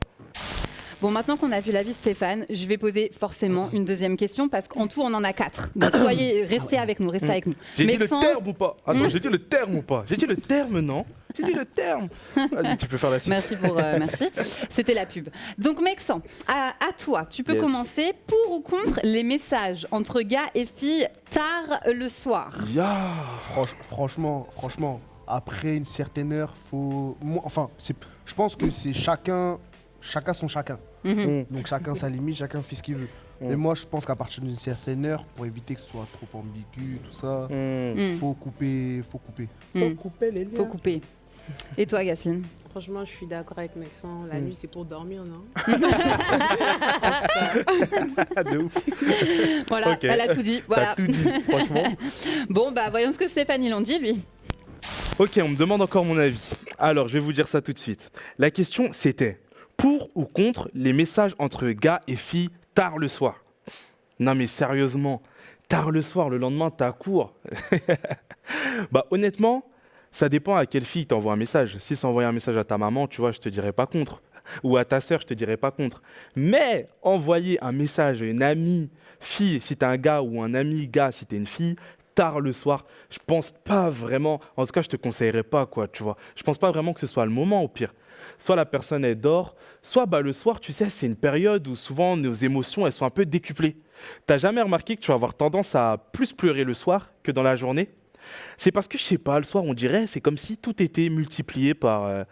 Bon, 1.02 1.10
maintenant 1.10 1.36
qu'on 1.36 1.50
a 1.50 1.60
vu 1.60 1.72
la 1.72 1.82
vie 1.82 1.90
de 1.90 1.94
Stéphane, 1.96 2.46
je 2.48 2.64
vais 2.64 2.78
poser 2.78 3.10
forcément 3.12 3.68
une 3.72 3.84
deuxième 3.84 4.16
question 4.16 4.48
parce 4.48 4.68
qu'en 4.68 4.86
tout, 4.86 5.02
on 5.02 5.12
en 5.12 5.24
a 5.24 5.32
quatre. 5.32 5.68
Donc 5.74 5.92
soyez, 5.96 6.44
restez 6.44 6.78
avec 6.78 7.00
nous, 7.00 7.10
restez 7.10 7.28
avec 7.28 7.46
nous. 7.46 7.54
J'ai 7.76 7.86
dit 7.88 7.96
le 7.96 8.06
terme 8.06 8.46
ou 8.46 8.52
pas? 8.52 8.76
Attends, 8.86 9.04
Mm. 9.06 9.10
j'ai 9.10 9.18
dit 9.18 9.28
le 9.28 9.38
terme 9.40 9.74
ou 9.74 9.82
pas? 9.82 10.04
J'ai 10.08 10.16
dit 10.16 10.26
le 10.26 10.36
terme, 10.36 10.78
non? 10.78 11.04
J'ai 11.36 11.42
dit 11.42 11.54
le 11.54 11.64
terme. 11.64 12.08
Vas-y, 12.36 12.76
tu 12.76 12.86
peux 12.86 12.96
faire 12.98 13.10
la 13.10 13.18
suite. 13.18 13.30
Merci 13.30 13.56
pour 13.56 13.76
euh, 13.78 13.96
merci. 13.98 14.26
C'était 14.70 14.94
la 14.94 15.04
pub. 15.06 15.28
Donc 15.58 15.80
Mexan, 15.80 16.22
à, 16.46 16.68
à 16.78 16.92
toi, 16.92 17.26
tu 17.26 17.42
peux 17.42 17.54
Yes. 17.54 17.62
commencer 17.62 18.12
pour 18.28 18.52
ou 18.52 18.60
contre 18.60 19.00
les 19.02 19.24
messages 19.24 19.88
entre 19.90 20.20
gars 20.22 20.46
et 20.54 20.66
filles 20.66 21.08
tard 21.30 21.80
le 21.92 22.08
soir? 22.08 22.52
Franch- 23.52 23.74
franchement, 23.82 24.46
franchement, 24.54 25.00
après 25.26 25.76
une 25.76 25.84
certaine 25.86 26.32
heure, 26.32 26.54
faut. 26.70 27.16
moi, 27.20 27.42
enfin, 27.44 27.70
je 28.24 28.34
pense 28.34 28.54
que 28.54 28.70
c'est 28.70 28.92
chacun, 28.92 29.58
chacun 30.00 30.32
son 30.32 30.46
chacun. 30.46 30.78
Mhm. 31.04 31.46
Donc 31.50 31.66
chacun 31.66 31.94
sa 31.94 32.08
limite, 32.08 32.36
chacun 32.36 32.62
fait 32.62 32.76
ce 32.76 32.82
qu'il 32.82 32.94
veut. 32.96 33.08
Mm. 33.40 33.52
Et 33.52 33.56
moi, 33.56 33.74
je 33.74 33.84
pense 33.84 34.06
qu'à 34.06 34.16
partir 34.16 34.42
d'une 34.42 34.56
certaine 34.56 35.04
heure, 35.04 35.24
pour 35.24 35.44
éviter 35.46 35.74
que 35.74 35.80
ce 35.80 35.88
soit 35.88 36.06
trop 36.12 36.38
ambigu, 36.38 36.98
tout 37.04 37.12
ça, 37.12 37.48
Mm. 37.50 38.12
Mm. 38.12 38.16
faut 38.18 38.34
couper, 38.34 39.02
faut 39.10 39.18
couper. 39.18 39.48
Mm. 39.74 39.94
couper 39.94 40.30
les 40.30 40.44
liens. 40.44 40.56
Faut 40.56 40.66
couper. 40.66 41.02
Et 41.76 41.86
toi, 41.86 42.04
Gacine 42.04 42.44
Franchement, 42.70 43.04
je 43.04 43.10
suis 43.10 43.26
d'accord 43.26 43.58
avec 43.58 43.76
Maxence. 43.76 44.28
La 44.32 44.40
nuit, 44.40 44.54
c'est 44.54 44.68
pour 44.68 44.84
dormir, 44.86 45.22
non? 45.24 45.44
De 48.50 48.58
ouf. 48.58 48.74
Voilà, 49.68 49.98
elle 50.02 50.20
a 50.20 50.34
tout 50.34 50.42
dit. 50.42 50.62
Voilà. 50.66 50.94
tout 50.94 51.06
dit, 51.06 51.28
franchement. 51.48 51.84
Bon, 52.48 52.72
bah 52.72 52.88
voyons 52.90 53.12
ce 53.12 53.18
que 53.18 53.28
Stéphanie 53.28 53.68
l'en 53.68 53.82
dit, 53.82 53.98
lui. 53.98 54.18
Ok, 55.18 55.38
on 55.42 55.48
me 55.48 55.56
demande 55.56 55.82
encore 55.82 56.04
mon 56.04 56.16
avis. 56.16 56.40
Alors, 56.78 57.08
je 57.08 57.14
vais 57.14 57.20
vous 57.20 57.32
dire 57.34 57.46
ça 57.46 57.60
tout 57.60 57.72
de 57.74 57.78
suite. 57.78 58.10
La 58.38 58.50
question, 58.50 58.88
c'était 58.92 59.38
pour 59.82 60.10
ou 60.14 60.26
contre 60.26 60.70
les 60.74 60.92
messages 60.92 61.34
entre 61.40 61.68
gars 61.70 62.02
et 62.06 62.14
filles 62.14 62.50
tard 62.72 62.98
le 62.98 63.08
soir 63.08 63.42
Non, 64.20 64.36
mais 64.36 64.46
sérieusement, 64.46 65.22
tard 65.66 65.90
le 65.90 66.02
soir, 66.02 66.30
le 66.30 66.38
lendemain, 66.38 66.70
t'as 66.70 66.92
cours. 66.92 67.34
bah, 68.92 69.06
honnêtement, 69.10 69.64
ça 70.12 70.28
dépend 70.28 70.54
à 70.54 70.66
quelle 70.66 70.84
fille 70.84 71.06
t'envoie 71.06 71.32
un 71.32 71.36
message. 71.36 71.78
Si 71.80 71.96
c'est 71.96 72.06
envoyer 72.06 72.28
un 72.28 72.32
message 72.32 72.56
à 72.56 72.62
ta 72.62 72.78
maman, 72.78 73.08
tu 73.08 73.20
vois, 73.20 73.32
je 73.32 73.40
te 73.40 73.48
dirais 73.48 73.72
pas 73.72 73.86
contre. 73.86 74.22
Ou 74.62 74.76
à 74.76 74.84
ta 74.84 75.00
sœur, 75.00 75.18
je 75.20 75.26
te 75.26 75.34
dirais 75.34 75.56
pas 75.56 75.72
contre. 75.72 76.00
Mais 76.36 76.86
envoyer 77.02 77.58
un 77.60 77.72
message 77.72 78.22
à 78.22 78.26
une 78.26 78.44
amie 78.44 78.88
fille, 79.18 79.60
si 79.60 79.76
t'es 79.76 79.84
un 79.84 79.96
gars, 79.96 80.22
ou 80.22 80.40
un 80.42 80.54
ami 80.54 80.86
gars, 80.86 81.10
si 81.10 81.26
t'es 81.26 81.36
une 81.36 81.46
fille, 81.46 81.74
tard 82.14 82.38
le 82.38 82.52
soir, 82.52 82.86
je 83.10 83.18
pense 83.26 83.50
pas 83.50 83.90
vraiment. 83.90 84.40
En 84.56 84.64
tout 84.64 84.70
cas, 84.70 84.82
je 84.82 84.88
te 84.88 84.96
conseillerais 84.96 85.42
pas, 85.42 85.66
quoi, 85.66 85.88
tu 85.88 86.04
vois. 86.04 86.16
Je 86.36 86.44
pense 86.44 86.58
pas 86.58 86.70
vraiment 86.70 86.92
que 86.92 87.00
ce 87.00 87.08
soit 87.08 87.24
le 87.24 87.32
moment, 87.32 87.64
au 87.64 87.68
pire. 87.68 87.92
Soit 88.38 88.56
la 88.56 88.66
personne 88.66 89.04
elle 89.04 89.20
dort, 89.20 89.54
soit 89.82 90.06
bah, 90.06 90.20
le 90.20 90.32
soir, 90.32 90.60
tu 90.60 90.72
sais, 90.72 90.90
c'est 90.90 91.06
une 91.06 91.16
période 91.16 91.66
où 91.68 91.76
souvent 91.76 92.16
nos 92.16 92.32
émotions 92.32 92.86
elles 92.86 92.92
sont 92.92 93.06
un 93.06 93.10
peu 93.10 93.26
décuplées. 93.26 93.76
T'as 94.26 94.38
jamais 94.38 94.62
remarqué 94.62 94.96
que 94.96 95.00
tu 95.00 95.08
vas 95.08 95.14
avoir 95.14 95.34
tendance 95.34 95.74
à 95.74 95.98
plus 96.12 96.32
pleurer 96.32 96.64
le 96.64 96.74
soir 96.74 97.12
que 97.22 97.32
dans 97.32 97.42
la 97.42 97.56
journée? 97.56 97.90
C'est 98.56 98.70
parce 98.70 98.86
que 98.86 98.96
je 98.96 99.02
sais 99.02 99.18
pas, 99.18 99.38
le 99.38 99.44
soir 99.44 99.64
on 99.64 99.74
dirait 99.74 100.06
c'est 100.06 100.20
comme 100.20 100.38
si 100.38 100.56
tout 100.56 100.80
était 100.82 101.08
multiplié 101.08 101.74
par. 101.74 102.04
euh, 102.04 102.24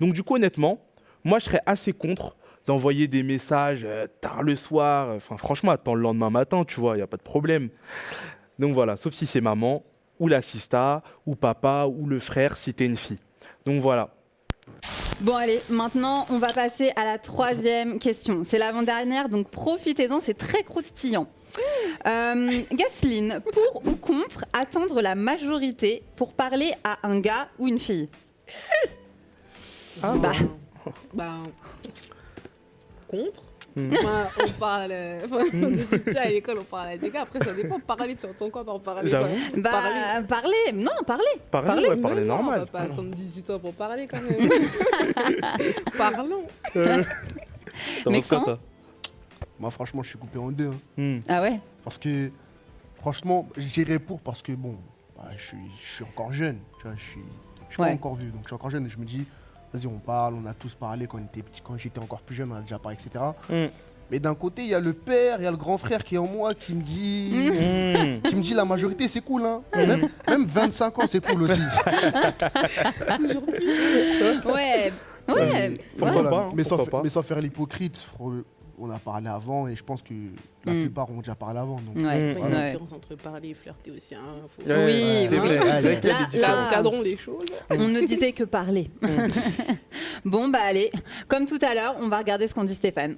Donc 0.00 0.12
du 0.12 0.22
coup 0.22 0.34
honnêtement, 0.34 0.84
moi 1.24 1.38
je 1.38 1.44
serais 1.44 1.62
assez 1.66 1.92
contre 1.92 2.36
d'envoyer 2.66 3.06
des 3.06 3.22
messages 3.22 3.82
euh, 3.84 4.08
tard 4.20 4.42
le 4.42 4.56
soir. 4.56 5.14
Enfin 5.14 5.36
franchement 5.36 5.70
attends 5.70 5.94
le 5.94 6.02
lendemain 6.02 6.30
matin, 6.30 6.64
tu 6.64 6.80
vois, 6.80 6.96
il 6.96 7.00
y 7.00 7.02
a 7.02 7.06
pas 7.06 7.16
de 7.16 7.22
problème. 7.22 7.68
Donc 8.58 8.74
voilà, 8.74 8.96
sauf 8.96 9.14
si 9.14 9.26
c'est 9.26 9.40
maman 9.40 9.84
ou 10.18 10.28
la 10.28 10.42
sista 10.42 11.02
ou 11.26 11.36
papa 11.36 11.86
ou 11.86 12.06
le 12.06 12.18
frère 12.18 12.56
si 12.58 12.74
t'es 12.74 12.86
une 12.86 12.96
fille. 12.96 13.20
Donc 13.64 13.80
voilà. 13.80 14.14
Bon, 15.20 15.34
allez, 15.34 15.62
maintenant, 15.70 16.26
on 16.30 16.38
va 16.38 16.52
passer 16.52 16.92
à 16.94 17.04
la 17.04 17.18
troisième 17.18 17.98
question. 17.98 18.42
C'est 18.44 18.58
l'avant-dernière, 18.58 19.28
donc 19.30 19.50
profitez-en, 19.50 20.20
c'est 20.20 20.34
très 20.34 20.62
croustillant. 20.62 21.26
Euh, 22.06 22.50
Gasline, 22.72 23.40
pour 23.52 23.82
ou 23.86 23.96
contre 23.96 24.44
attendre 24.52 25.00
la 25.00 25.14
majorité 25.14 26.02
pour 26.16 26.34
parler 26.34 26.72
à 26.84 26.98
un 27.08 27.18
gars 27.18 27.48
ou 27.58 27.66
une 27.66 27.78
fille? 27.78 28.10
Bah, 30.02 30.32
Ben, 31.14 31.44
contre. 33.08 33.42
Mm. 33.76 33.88
Moi, 33.90 34.26
on 34.42 34.50
parle. 34.58 34.90
euh, 34.92 35.20
Enfin, 35.26 35.44
depuis 35.52 35.98
petit, 35.98 36.16
à 36.18 36.28
l'école, 36.30 36.58
on 36.60 36.64
parle 36.64 36.88
à 36.88 36.96
des 36.96 37.10
gars. 37.10 37.22
Après, 37.22 37.38
ça 37.40 37.52
dépend. 37.52 37.78
Parler, 37.78 38.16
tu 38.16 38.24
entends 38.26 38.48
quoi 38.50 38.64
par 38.64 38.80
parler 38.80 39.08
J'avoue. 39.10 39.28
quoi 39.52 39.60
bah 39.60 39.70
Parler. 39.70 40.26
parler. 40.26 40.72
Non, 40.74 40.90
parler. 41.06 41.24
Parler, 41.50 41.66
Parler. 41.68 41.88
ouais, 41.90 41.96
parler 41.98 42.24
non, 42.24 42.34
On 42.34 42.36
normal. 42.38 42.60
va 42.60 42.66
pas 42.66 42.80
attendre 42.80 43.14
18 43.14 43.50
ans 43.50 43.58
pour 43.58 43.74
parler 43.74 44.06
quand 44.06 44.16
même. 44.22 44.48
Parlons. 45.98 46.44
T'en 46.72 46.80
Mais 48.10 48.18
penses 48.18 48.28
quoi, 48.28 48.38
quand? 48.38 48.44
toi? 48.44 48.58
Moi, 49.58 49.70
franchement, 49.70 50.02
je 50.02 50.08
suis 50.10 50.18
coupé 50.18 50.38
en 50.38 50.50
deux. 50.50 50.68
hein. 50.70 50.78
Hmm. 50.96 51.18
Ah 51.28 51.42
ouais? 51.42 51.60
Parce 51.84 51.98
que, 51.98 52.30
franchement, 53.00 53.48
je 53.56 53.66
dirais 53.66 53.98
pour 53.98 54.20
parce 54.20 54.42
que, 54.42 54.52
bon, 54.52 54.76
bah, 55.16 55.28
je, 55.36 55.42
suis, 55.44 55.56
je 55.84 55.90
suis 55.96 56.04
encore 56.04 56.32
jeune. 56.32 56.58
Tu 56.80 56.86
vois, 56.86 56.96
je 56.96 57.02
suis, 57.02 57.20
je 57.68 57.74
suis 57.74 57.82
Ouais. 57.82 57.88
pas 57.88 57.94
encore 57.94 58.14
vieux. 58.16 58.30
Donc, 58.30 58.42
je 58.42 58.48
suis 58.48 58.54
encore 58.54 58.70
jeune 58.70 58.86
et 58.86 58.90
je 58.90 58.98
me 58.98 59.04
dis, 59.04 59.24
vas-y, 59.76 59.86
on 59.86 59.98
parle, 59.98 60.34
on 60.34 60.46
a 60.46 60.54
tous 60.54 60.74
parlé 60.74 61.06
quand, 61.06 61.18
on 61.18 61.24
était 61.24 61.42
petit, 61.42 61.60
quand 61.62 61.76
j'étais 61.76 61.98
encore 62.00 62.20
plus 62.20 62.34
jeune, 62.34 62.50
on 62.52 62.56
a 62.56 62.62
déjà 62.62 62.78
parlé, 62.78 62.96
etc. 63.00 63.24
Hmm. 63.48 63.66
Mais 64.10 64.20
d'un 64.20 64.34
côté, 64.36 64.62
il 64.62 64.68
y 64.68 64.74
a 64.74 64.78
le 64.80 64.92
père, 64.92 65.38
il 65.40 65.44
y 65.44 65.46
a 65.46 65.50
le 65.50 65.56
grand 65.56 65.78
frère 65.78 66.04
qui 66.04 66.14
est 66.14 66.18
en 66.18 66.28
moi 66.28 66.54
qui 66.54 66.74
me 66.74 66.82
dit, 66.82 67.50
Mmh. 67.50 68.28
qui 68.28 68.36
me 68.36 68.40
dit 68.40 68.54
la 68.54 68.64
majorité 68.64 69.08
c'est 69.08 69.20
cool. 69.20 69.44
Hein. 69.44 69.62
Même, 69.74 70.08
même 70.28 70.46
25 70.46 70.98
ans 70.98 71.06
c'est 71.06 71.24
cool 71.24 71.42
aussi. 71.42 71.60
Ouais, 74.46 74.90
ouais. 75.28 75.74
Pourquoi 75.98 76.22
ouais. 76.22 76.30
pas, 76.30 76.36
hein, 76.36 76.52
mais, 76.54 76.62
sans, 76.64 76.86
pas. 76.86 77.00
mais 77.02 77.10
sans 77.10 77.22
faire 77.22 77.40
l'hypocrite, 77.40 78.04
on 78.78 78.90
a 78.90 78.98
parlé 78.98 79.28
avant 79.28 79.66
et 79.68 79.74
je 79.76 79.82
pense 79.82 80.02
que 80.02 80.12
la 80.64 80.72
Mm. 80.72 80.82
plupart 80.82 81.10
ont 81.10 81.18
déjà 81.18 81.34
parlé 81.34 81.58
avant. 81.58 81.80
donc. 81.80 81.96
Ouais. 81.96 82.02
Après, 82.02 82.48
il 82.48 82.52
y 82.52 82.54
a 82.54 82.58
une 82.60 82.64
différence 82.72 82.92
entre 82.92 83.14
parler 83.16 83.48
et 83.50 83.54
flirter 83.54 83.90
aussi. 83.90 84.14
Hein. 84.14 84.36
Faut... 84.54 84.62
Ouais, 84.68 84.84
Oui, 84.86 85.26
c'est 85.28 85.36
vrai, 85.38 85.56
Là- 86.02 86.28
là-. 86.40 86.66
Encadrons 86.66 87.00
les 87.02 87.16
choses. 87.16 87.46
On 87.70 87.88
ne 87.88 88.00
disait 88.06 88.32
que 88.32 88.44
parler. 88.44 88.90
bon, 90.24 90.48
bah 90.48 90.60
allez, 90.62 90.90
comme 91.28 91.46
tout 91.46 91.58
à 91.62 91.74
l'heure, 91.74 91.96
on 92.00 92.08
va 92.08 92.18
regarder 92.18 92.46
ce 92.46 92.54
qu'en 92.54 92.64
dit 92.64 92.74
Stéphane. 92.74 93.14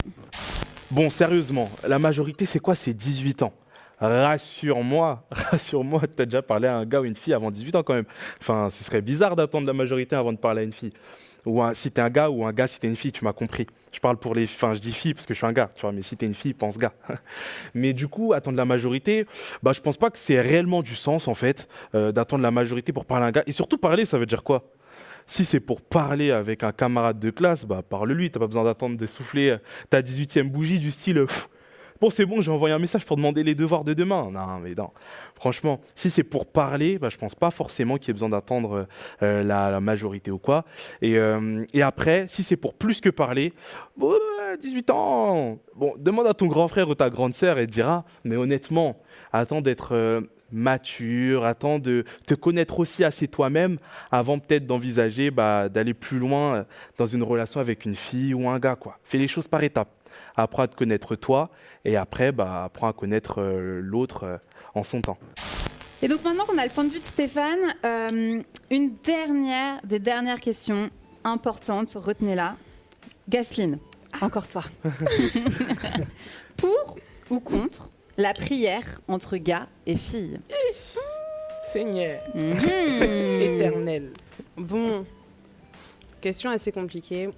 Bon, 0.90 1.10
sérieusement, 1.10 1.68
la 1.86 1.98
majorité, 1.98 2.46
c'est 2.46 2.60
quoi? 2.60 2.74
C'est 2.74 2.94
18 2.94 3.42
ans. 3.42 3.52
Rassure-moi, 4.00 5.26
rassure-moi, 5.30 6.02
t'as 6.14 6.24
déjà 6.24 6.40
parlé 6.42 6.68
à 6.68 6.76
un 6.76 6.84
gars 6.86 7.00
ou 7.00 7.04
une 7.04 7.16
fille 7.16 7.34
avant 7.34 7.50
18 7.50 7.74
ans 7.76 7.82
quand 7.82 7.94
même. 7.94 8.04
Enfin, 8.40 8.68
ce 8.70 8.84
serait 8.84 9.02
bizarre 9.02 9.34
d'attendre 9.36 9.66
la 9.66 9.72
majorité 9.72 10.14
avant 10.16 10.32
de 10.32 10.38
parler 10.38 10.60
à 10.60 10.64
une 10.64 10.72
fille. 10.72 10.90
Ou 11.48 11.62
un- 11.62 11.72
si 11.74 11.90
t'es 11.90 12.02
un 12.02 12.10
gars 12.10 12.28
ou 12.30 12.44
un 12.44 12.52
gars, 12.52 12.66
si 12.66 12.78
t'es 12.78 12.88
une 12.88 12.96
fille, 12.96 13.12
tu 13.12 13.24
m'as 13.24 13.32
compris. 13.32 13.66
Je 13.90 14.00
parle 14.00 14.18
pour 14.18 14.34
les, 14.34 14.44
enfin, 14.44 14.74
je 14.74 14.80
dis 14.80 14.92
fille 14.92 15.14
parce 15.14 15.24
que 15.24 15.32
je 15.32 15.38
suis 15.38 15.46
un 15.46 15.52
gars, 15.52 15.70
tu 15.74 15.80
vois. 15.80 15.92
Mais 15.92 16.02
si 16.02 16.16
t'es 16.16 16.26
une 16.26 16.34
fille, 16.34 16.52
pense 16.52 16.76
gars. 16.76 16.92
mais 17.74 17.94
du 17.94 18.06
coup, 18.06 18.34
attendre 18.34 18.56
la 18.56 18.66
majorité, 18.66 19.24
bah, 19.62 19.72
je 19.72 19.80
pense 19.80 19.96
pas 19.96 20.10
que 20.10 20.18
c'est 20.18 20.40
réellement 20.40 20.82
du 20.82 20.94
sens 20.94 21.26
en 21.26 21.34
fait 21.34 21.66
euh, 21.94 22.12
d'attendre 22.12 22.42
la 22.42 22.50
majorité 22.50 22.92
pour 22.92 23.06
parler 23.06 23.24
à 23.24 23.28
un 23.28 23.32
gars. 23.32 23.44
Et 23.46 23.52
surtout 23.52 23.78
parler, 23.78 24.04
ça 24.04 24.18
veut 24.18 24.26
dire 24.26 24.44
quoi? 24.44 24.70
Si 25.26 25.44
c'est 25.44 25.60
pour 25.60 25.82
parler 25.82 26.30
avec 26.30 26.64
un 26.64 26.72
camarade 26.72 27.18
de 27.18 27.30
classe, 27.30 27.64
bah 27.66 27.82
parle-lui, 27.88 28.30
t'as 28.30 28.40
pas 28.40 28.46
besoin 28.46 28.64
d'attendre 28.64 28.96
de 28.96 29.06
souffler 29.06 29.56
ta 29.90 30.00
18e 30.00 30.48
bougie 30.50 30.78
du 30.78 30.90
style 30.90 31.24
Bon, 32.00 32.10
c'est 32.10 32.26
bon, 32.26 32.40
j'ai 32.40 32.50
envoyé 32.50 32.74
un 32.74 32.78
message 32.78 33.04
pour 33.04 33.16
demander 33.16 33.42
les 33.42 33.54
devoirs 33.54 33.84
de 33.84 33.92
demain. 33.92 34.30
Non, 34.30 34.58
mais 34.62 34.74
non. 34.74 34.90
Franchement, 35.34 35.80
si 35.94 36.10
c'est 36.10 36.22
pour 36.22 36.46
parler, 36.46 36.98
bah, 36.98 37.08
je 37.10 37.16
pense 37.16 37.34
pas 37.34 37.50
forcément 37.50 37.96
qu'il 37.96 38.08
y 38.08 38.10
ait 38.10 38.14
besoin 38.14 38.28
d'attendre 38.28 38.86
euh, 39.22 39.42
la, 39.42 39.70
la 39.70 39.80
majorité 39.80 40.30
ou 40.30 40.38
quoi. 40.38 40.64
Et, 41.02 41.18
euh, 41.18 41.64
et 41.74 41.82
après, 41.82 42.26
si 42.28 42.42
c'est 42.42 42.56
pour 42.56 42.74
plus 42.74 43.00
que 43.00 43.08
parler, 43.08 43.52
bon, 43.96 44.14
euh, 44.48 44.56
18 44.56 44.90
ans. 44.90 45.58
Bon, 45.74 45.94
demande 45.98 46.26
à 46.26 46.34
ton 46.34 46.46
grand 46.46 46.68
frère 46.68 46.88
ou 46.88 46.94
ta 46.94 47.10
grande 47.10 47.34
sœur 47.34 47.58
et 47.58 47.66
te 47.66 47.72
dira. 47.72 48.04
Mais 48.24 48.36
honnêtement, 48.36 48.96
attends 49.32 49.60
d'être 49.60 49.94
euh, 49.94 50.20
mature, 50.50 51.44
attends 51.44 51.78
de 51.78 52.04
te 52.26 52.34
connaître 52.34 52.78
aussi 52.80 53.04
assez 53.04 53.28
toi-même 53.28 53.78
avant 54.10 54.38
peut-être 54.38 54.66
d'envisager 54.66 55.30
bah, 55.30 55.68
d'aller 55.68 55.94
plus 55.94 56.18
loin 56.18 56.56
euh, 56.56 56.64
dans 56.96 57.06
une 57.06 57.22
relation 57.22 57.60
avec 57.60 57.84
une 57.84 57.94
fille 57.94 58.34
ou 58.34 58.48
un 58.48 58.58
gars. 58.58 58.76
Quoi. 58.76 58.98
Fais 59.04 59.18
les 59.18 59.28
choses 59.28 59.48
par 59.48 59.62
étapes. 59.62 59.90
Apprends 60.36 60.62
à 60.62 60.68
te 60.68 60.76
connaître 60.76 61.16
toi 61.16 61.50
et 61.84 61.96
après, 61.96 62.32
bah, 62.32 62.64
apprends 62.64 62.88
à 62.88 62.92
connaître 62.92 63.40
euh, 63.40 63.80
l'autre 63.82 64.24
euh, 64.24 64.36
en 64.74 64.82
son 64.82 65.00
temps. 65.00 65.18
Et 66.02 66.08
donc 66.08 66.22
maintenant 66.22 66.44
qu'on 66.44 66.58
a 66.58 66.64
le 66.64 66.70
point 66.70 66.84
de 66.84 66.90
vue 66.90 67.00
de 67.00 67.04
Stéphane, 67.04 67.74
euh, 67.84 68.40
une 68.70 68.94
dernière, 69.04 69.80
des 69.84 69.98
dernières 69.98 70.40
questions 70.40 70.90
importantes, 71.24 71.92
retenez-la. 71.96 72.56
Gasline, 73.28 73.78
encore 74.20 74.48
toi. 74.48 74.62
Pour 76.56 76.96
ou 77.30 77.40
contre 77.40 77.90
la 78.16 78.32
prière 78.34 79.00
entre 79.08 79.36
gars 79.36 79.66
et 79.86 79.96
filles 79.96 80.40
Seigneur, 81.72 82.20
Mhm. 82.34 82.52
éternel. 83.42 84.12
Bon, 84.56 85.04
question 86.20 86.50
assez 86.50 86.72
compliquée. 86.72 87.28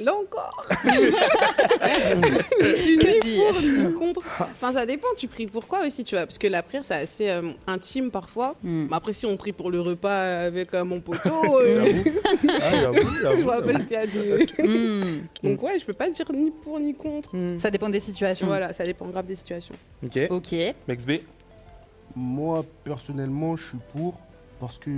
Là 0.00 0.14
encore, 0.14 0.64
je 2.60 2.72
suis 2.74 2.98
ni 2.98 3.20
dire 3.20 3.52
pour 3.52 3.60
ni 3.62 3.92
contre. 3.94 4.20
Enfin, 4.40 4.72
ça 4.72 4.86
dépend. 4.86 5.08
Tu 5.16 5.26
pries 5.28 5.46
pourquoi 5.46 5.84
aussi, 5.86 6.04
tu 6.04 6.14
vois 6.14 6.24
Parce 6.26 6.38
que 6.38 6.46
la 6.46 6.62
prière, 6.62 6.84
c'est 6.84 6.94
assez 6.94 7.28
euh, 7.28 7.50
intime 7.66 8.10
parfois. 8.10 8.54
Mm. 8.62 8.86
Mais 8.90 8.96
après, 8.96 9.12
si 9.12 9.26
on 9.26 9.36
prie 9.36 9.52
pour 9.52 9.70
le 9.70 9.80
repas 9.80 10.44
avec 10.46 10.72
euh, 10.74 10.84
mon 10.84 11.00
poteau, 11.00 11.58
euh, 11.60 11.92
Ah, 12.48 12.70
j'avoue, 12.70 12.98
je 13.16 13.22
j'avoue, 13.22 13.42
vois 13.42 13.56
j'avoue. 13.56 13.72
pas 13.72 13.78
ce 13.80 13.84
qu'il 13.84 13.92
y 13.92 13.96
a 13.96 14.06
de. 14.06 14.62
Mhm. 14.66 15.26
Donc 15.42 15.62
ouais, 15.62 15.78
je 15.78 15.84
peux 15.84 15.92
pas 15.94 16.08
dire 16.10 16.26
ni 16.32 16.50
pour 16.50 16.78
ni 16.78 16.94
contre. 16.94 17.30
Ça 17.58 17.70
dépend 17.70 17.88
des 17.88 18.00
situations. 18.00 18.46
Voilà, 18.46 18.72
ça 18.72 18.84
dépend 18.84 19.06
grave 19.06 19.26
des 19.26 19.34
situations. 19.34 19.74
Ok, 20.04 20.20
Ok. 20.30 20.54
Max 20.86 21.04
B. 21.06 21.12
Moi, 22.14 22.64
personnellement, 22.84 23.56
je 23.56 23.64
suis 23.68 23.78
pour. 23.92 24.14
Parce 24.60 24.78
que, 24.78 24.90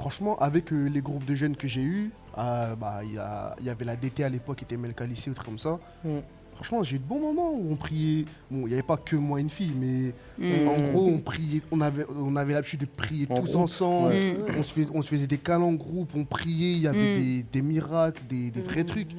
franchement, 0.00 0.38
avec 0.38 0.72
euh, 0.72 0.86
les 0.88 1.00
groupes 1.02 1.24
de 1.26 1.34
jeunes 1.34 1.56
que 1.56 1.68
j'ai 1.68 1.82
eus, 1.82 2.10
ah, 2.36 2.74
bah, 2.74 3.00
il 3.04 3.14
y, 3.14 3.18
a- 3.18 3.54
il 3.60 3.66
y 3.66 3.70
avait 3.70 3.84
la 3.84 3.96
DT 3.96 4.24
à 4.24 4.28
l'époque 4.28 4.56
qui 4.58 4.64
était 4.64 4.76
Melka 4.76 5.04
Lycée 5.06 5.30
ou 5.30 5.34
truc 5.34 5.46
comme 5.46 5.58
ça. 5.58 5.78
Mm. 6.04 6.18
Franchement, 6.54 6.82
j'ai 6.82 6.96
eu 6.96 6.98
de 6.98 7.04
bons 7.04 7.18
moments 7.20 7.52
où 7.52 7.72
on 7.72 7.76
priait. 7.76 8.26
Bon, 8.50 8.66
il 8.66 8.68
n'y 8.68 8.72
avait 8.74 8.82
pas 8.82 8.98
que 8.98 9.16
moi 9.16 9.38
et 9.38 9.42
une 9.42 9.48
fille, 9.48 9.72
mais 9.74 10.12
Mhm. 10.38 10.68
en 10.68 10.78
gros, 10.92 11.06
on 11.08 11.18
priait. 11.18 11.62
On 11.70 11.80
avait, 11.80 12.04
on 12.14 12.36
avait 12.36 12.52
l'habitude 12.52 12.80
de 12.80 12.84
prier 12.86 13.26
En 13.30 13.36
tous 13.40 13.44
groupe, 13.52 13.62
ensemble. 13.62 14.08
ouais. 14.08 14.36
On, 14.58 14.62
se 14.62 14.72
fais- 14.74 14.86
on 14.92 15.00
se 15.00 15.08
faisait 15.08 15.26
des 15.26 15.38
câlins 15.38 15.64
en 15.64 15.72
groupe, 15.72 16.10
on 16.14 16.24
priait. 16.26 16.72
Il 16.72 16.82
y 16.82 16.86
avait 16.86 17.14
Mm. 17.14 17.18
des, 17.18 17.42
des 17.52 17.62
miracles, 17.62 18.22
des, 18.28 18.50
des 18.50 18.60
vrais 18.60 18.82
Mm. 18.82 18.86
trucs. 18.86 19.16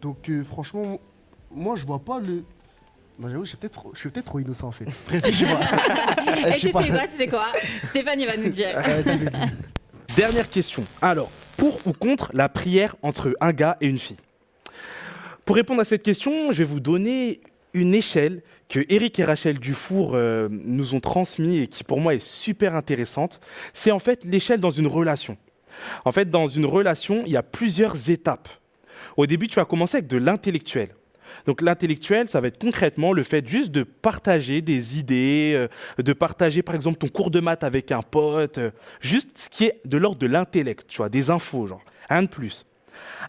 Donc, 0.00 0.28
euh, 0.30 0.44
franchement, 0.44 1.00
moi, 1.52 1.74
je 1.76 1.84
vois 1.84 1.98
pas 1.98 2.20
le. 2.20 2.44
Non, 3.18 3.28
j'avoue, 3.30 3.44
je 3.44 3.48
suis 3.48 3.56
peut-être 3.56 3.72
trop, 3.72 3.90
je 3.94 3.98
suis 4.00 4.10
peut-être 4.10 4.26
trop 4.26 4.38
innocent 4.38 4.68
en 4.68 4.72
fait. 4.72 4.84
Et 5.10 5.18
Je 5.18 5.18
tu 5.20 5.30
sais 5.30 6.66
sais 6.66 6.72
pas. 6.72 6.84
quoi, 6.86 7.06
tu 7.08 7.12
sais 7.12 7.26
quoi? 7.28 7.46
Stéphane, 7.84 8.20
il 8.20 8.26
va 8.26 8.36
nous 8.36 8.50
dire. 8.50 8.68
Euh, 8.76 9.02
dis-le, 9.02 9.30
dis-le. 9.30 9.46
Dernière 10.16 10.48
question. 10.48 10.82
Alors, 11.02 11.30
pour 11.58 11.78
ou 11.86 11.92
contre 11.92 12.30
la 12.32 12.48
prière 12.48 12.96
entre 13.02 13.36
un 13.42 13.52
gars 13.52 13.76
et 13.82 13.86
une 13.86 13.98
fille? 13.98 14.16
Pour 15.44 15.56
répondre 15.56 15.82
à 15.82 15.84
cette 15.84 16.02
question, 16.02 16.52
je 16.52 16.58
vais 16.58 16.64
vous 16.64 16.80
donner 16.80 17.42
une 17.74 17.94
échelle 17.94 18.42
que 18.70 18.80
Eric 18.88 19.18
et 19.18 19.24
Rachel 19.24 19.58
Dufour 19.58 20.12
euh, 20.14 20.48
nous 20.50 20.94
ont 20.94 21.00
transmis 21.00 21.58
et 21.58 21.66
qui 21.66 21.84
pour 21.84 22.00
moi 22.00 22.14
est 22.14 22.26
super 22.26 22.74
intéressante. 22.76 23.40
C'est 23.74 23.90
en 23.90 23.98
fait 23.98 24.24
l'échelle 24.24 24.58
dans 24.58 24.70
une 24.70 24.86
relation. 24.86 25.36
En 26.06 26.12
fait, 26.12 26.30
dans 26.30 26.46
une 26.46 26.64
relation, 26.64 27.22
il 27.26 27.32
y 27.32 27.36
a 27.36 27.42
plusieurs 27.42 28.08
étapes. 28.08 28.48
Au 29.18 29.26
début, 29.26 29.48
tu 29.48 29.56
vas 29.56 29.66
commencer 29.66 29.98
avec 29.98 30.06
de 30.06 30.16
l'intellectuel. 30.16 30.94
Donc 31.46 31.62
l'intellectuel, 31.62 32.28
ça 32.28 32.40
va 32.40 32.48
être 32.48 32.58
concrètement 32.58 33.12
le 33.12 33.22
fait 33.22 33.46
juste 33.46 33.70
de 33.70 33.82
partager 33.82 34.62
des 34.62 34.98
idées, 34.98 35.52
euh, 35.54 36.02
de 36.02 36.12
partager 36.12 36.62
par 36.62 36.74
exemple 36.74 36.98
ton 36.98 37.08
cours 37.08 37.30
de 37.30 37.40
maths 37.40 37.64
avec 37.64 37.92
un 37.92 38.02
pote, 38.02 38.58
euh, 38.58 38.70
juste 39.00 39.30
ce 39.34 39.48
qui 39.48 39.64
est 39.64 39.80
de 39.84 39.96
l'ordre 39.96 40.18
de 40.18 40.26
l'intellect, 40.26 40.86
tu 40.88 40.98
vois, 40.98 41.08
des 41.08 41.30
infos, 41.30 41.66
genre, 41.66 41.82
rien 42.08 42.22
de 42.22 42.28
plus. 42.28 42.64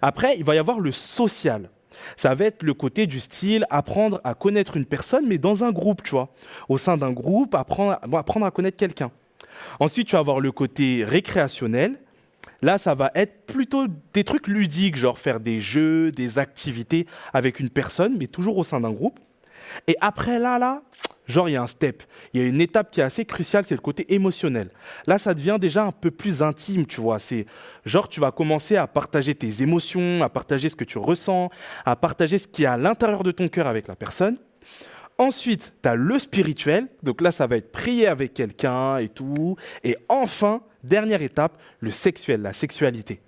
Après, 0.02 0.38
il 0.38 0.44
va 0.44 0.56
y 0.56 0.60
avoir 0.60 0.80
le 0.80 0.92
social. 0.92 1.70
Ça 2.16 2.34
va 2.36 2.46
être 2.46 2.64
le 2.64 2.74
côté 2.74 3.08
du 3.08 3.20
style 3.20 3.66
apprendre 3.70 4.22
à 4.24 4.34
connaître 4.34 4.78
une 4.78 4.86
personne, 4.86 5.26
mais 5.28 5.38
dans 5.38 5.64
un 5.64 5.72
groupe, 5.72 6.04
tu 6.04 6.12
vois. 6.12 6.30
Au 6.70 6.78
sein 6.78 6.98
d'un 6.98 7.12
groupe, 7.12 7.56
apprendre, 7.56 8.00
apprendre 8.14 8.46
à 8.46 8.52
connaître 8.52 8.78
quelqu'un. 8.78 9.12
Ensuite, 9.80 10.08
tu 10.08 10.14
vas 10.14 10.20
avoir 10.20 10.40
le 10.40 10.52
côté 10.52 11.04
récréationnel. 11.04 12.00
Là, 12.62 12.78
ça 12.78 12.96
va 12.96 13.12
être 13.16 13.46
plutôt 13.46 13.86
des 14.14 14.24
trucs 14.24 14.48
ludiques, 14.48 14.96
genre 14.96 15.18
faire 15.18 15.40
des 15.40 15.60
jeux, 15.60 16.12
des 16.12 16.40
activités 16.40 17.06
avec 17.34 17.60
une 17.60 17.70
personne, 17.70 18.16
mais 18.18 18.28
toujours 18.28 18.58
au 18.58 18.64
sein 18.64 18.80
d'un 18.80 18.92
groupe. 18.92 19.20
Et 19.88 19.96
après, 20.02 20.40
là, 20.40 20.58
là, 20.58 20.82
genre, 21.28 21.50
il 21.50 21.54
y 21.54 21.56
a 21.56 21.62
un 21.62 21.68
step. 21.68 22.04
Il 22.34 22.42
y 22.42 22.44
a 22.44 22.48
une 22.48 22.62
étape 22.62 22.92
qui 22.92 23.02
est 23.02 23.04
assez 23.04 23.26
cruciale, 23.26 23.64
c'est 23.64 23.76
le 23.76 23.82
côté 23.82 24.14
émotionnel. 24.14 24.70
Là, 25.06 25.18
ça 25.18 25.34
devient 25.34 25.58
déjà 25.60 25.84
un 25.84 25.92
peu 25.92 26.10
plus 26.10 26.42
intime, 26.42 26.86
tu 26.86 27.02
vois. 27.02 27.20
C'est 27.20 27.46
genre, 27.86 28.10
tu 28.10 28.20
vas 28.20 28.32
commencer 28.32 28.76
à 28.76 28.88
partager 28.88 29.36
tes 29.36 29.62
émotions, 29.62 30.24
à 30.24 30.30
partager 30.30 30.70
ce 30.70 30.76
que 30.76 30.86
tu 30.86 30.98
ressens, 30.98 31.50
à 31.86 31.96
partager 31.96 32.38
ce 32.38 32.48
qui 32.48 32.64
est 32.64 32.68
à 32.68 32.78
l'intérieur 32.78 33.24
de 33.24 33.32
ton 33.32 33.48
cœur 33.48 33.68
avec 33.68 33.88
la 33.88 33.96
personne. 33.96 34.38
Ensuite, 35.20 35.74
tu 35.82 35.90
as 35.90 35.96
le 35.96 36.20
spirituel. 36.20 36.88
Donc 37.04 37.22
là, 37.22 37.32
ça 37.32 37.48
va 37.48 37.58
être 37.58 37.72
prier 37.72 38.08
avec 38.08 38.34
quelqu'un 38.34 38.98
et 38.98 39.10
tout. 39.10 39.56
Et 39.84 39.98
enfin, 40.10 40.62
dernière 40.84 41.22
étape, 41.22 41.60
le 41.80 41.92
sexuel, 41.92 42.42
la 42.42 42.54
sexualité. 42.54 43.22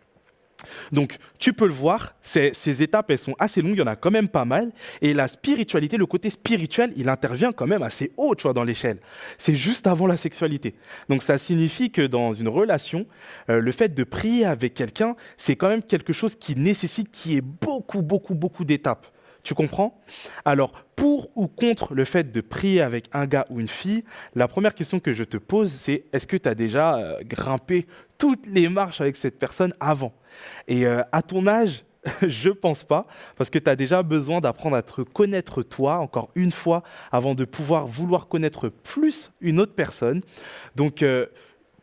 Donc, 0.91 1.17
tu 1.37 1.53
peux 1.53 1.67
le 1.67 1.73
voir, 1.73 2.15
ces, 2.21 2.81
étapes, 2.81 3.11
elles 3.11 3.19
sont 3.19 3.35
assez 3.39 3.61
longues, 3.61 3.73
il 3.75 3.79
y 3.79 3.81
en 3.81 3.87
a 3.87 3.95
quand 3.95 4.11
même 4.11 4.27
pas 4.27 4.45
mal. 4.45 4.71
Et 5.01 5.13
la 5.13 5.27
spiritualité, 5.27 5.97
le 5.97 6.05
côté 6.05 6.29
spirituel, 6.29 6.91
il 6.97 7.07
intervient 7.09 7.51
quand 7.51 7.67
même 7.67 7.83
assez 7.83 8.11
haut, 8.17 8.35
tu 8.35 8.43
vois, 8.43 8.53
dans 8.53 8.63
l'échelle. 8.63 8.99
C'est 9.37 9.55
juste 9.55 9.87
avant 9.87 10.07
la 10.07 10.17
sexualité. 10.17 10.75
Donc, 11.07 11.23
ça 11.23 11.37
signifie 11.37 11.91
que 11.91 12.01
dans 12.01 12.33
une 12.33 12.49
relation, 12.49 13.05
euh, 13.49 13.61
le 13.61 13.71
fait 13.71 13.93
de 13.93 14.03
prier 14.03 14.45
avec 14.45 14.73
quelqu'un, 14.73 15.15
c'est 15.37 15.55
quand 15.55 15.69
même 15.69 15.83
quelque 15.83 16.13
chose 16.13 16.35
qui 16.35 16.55
nécessite 16.55 17.11
qu'il 17.11 17.33
y 17.33 17.37
ait 17.37 17.41
beaucoup, 17.41 18.01
beaucoup, 18.01 18.35
beaucoup 18.35 18.65
d'étapes. 18.65 19.07
Tu 19.43 19.53
comprends? 19.53 20.01
Alors, 20.45 20.71
pour 20.95 21.29
ou 21.35 21.47
contre 21.47 21.93
le 21.93 22.05
fait 22.05 22.31
de 22.31 22.41
prier 22.41 22.81
avec 22.81 23.09
un 23.13 23.25
gars 23.25 23.45
ou 23.49 23.59
une 23.59 23.67
fille, 23.67 24.03
la 24.35 24.47
première 24.47 24.75
question 24.75 24.99
que 24.99 25.13
je 25.13 25.23
te 25.23 25.37
pose, 25.37 25.71
c'est 25.71 26.05
est-ce 26.11 26.27
que 26.27 26.37
tu 26.37 26.49
as 26.49 26.55
déjà 26.55 26.97
euh, 26.97 27.19
grimpé 27.23 27.87
toutes 28.17 28.47
les 28.47 28.67
marches 28.67 29.01
avec 29.01 29.15
cette 29.15 29.39
personne 29.39 29.73
avant? 29.79 30.13
Et 30.67 30.85
euh, 30.85 31.01
à 31.11 31.21
ton 31.21 31.47
âge, 31.47 31.85
je 32.21 32.49
pense 32.49 32.83
pas, 32.83 33.05
parce 33.37 33.49
que 33.49 33.59
tu 33.59 33.69
as 33.69 33.75
déjà 33.75 34.03
besoin 34.03 34.41
d'apprendre 34.41 34.75
à 34.75 34.81
te 34.81 35.01
connaître 35.01 35.63
toi, 35.63 35.99
encore 35.99 36.29
une 36.35 36.51
fois, 36.51 36.83
avant 37.11 37.35
de 37.35 37.45
pouvoir 37.45 37.87
vouloir 37.87 38.27
connaître 38.27 38.69
plus 38.69 39.31
une 39.41 39.59
autre 39.59 39.73
personne. 39.73 40.21
Donc, 40.75 41.01
euh, 41.01 41.27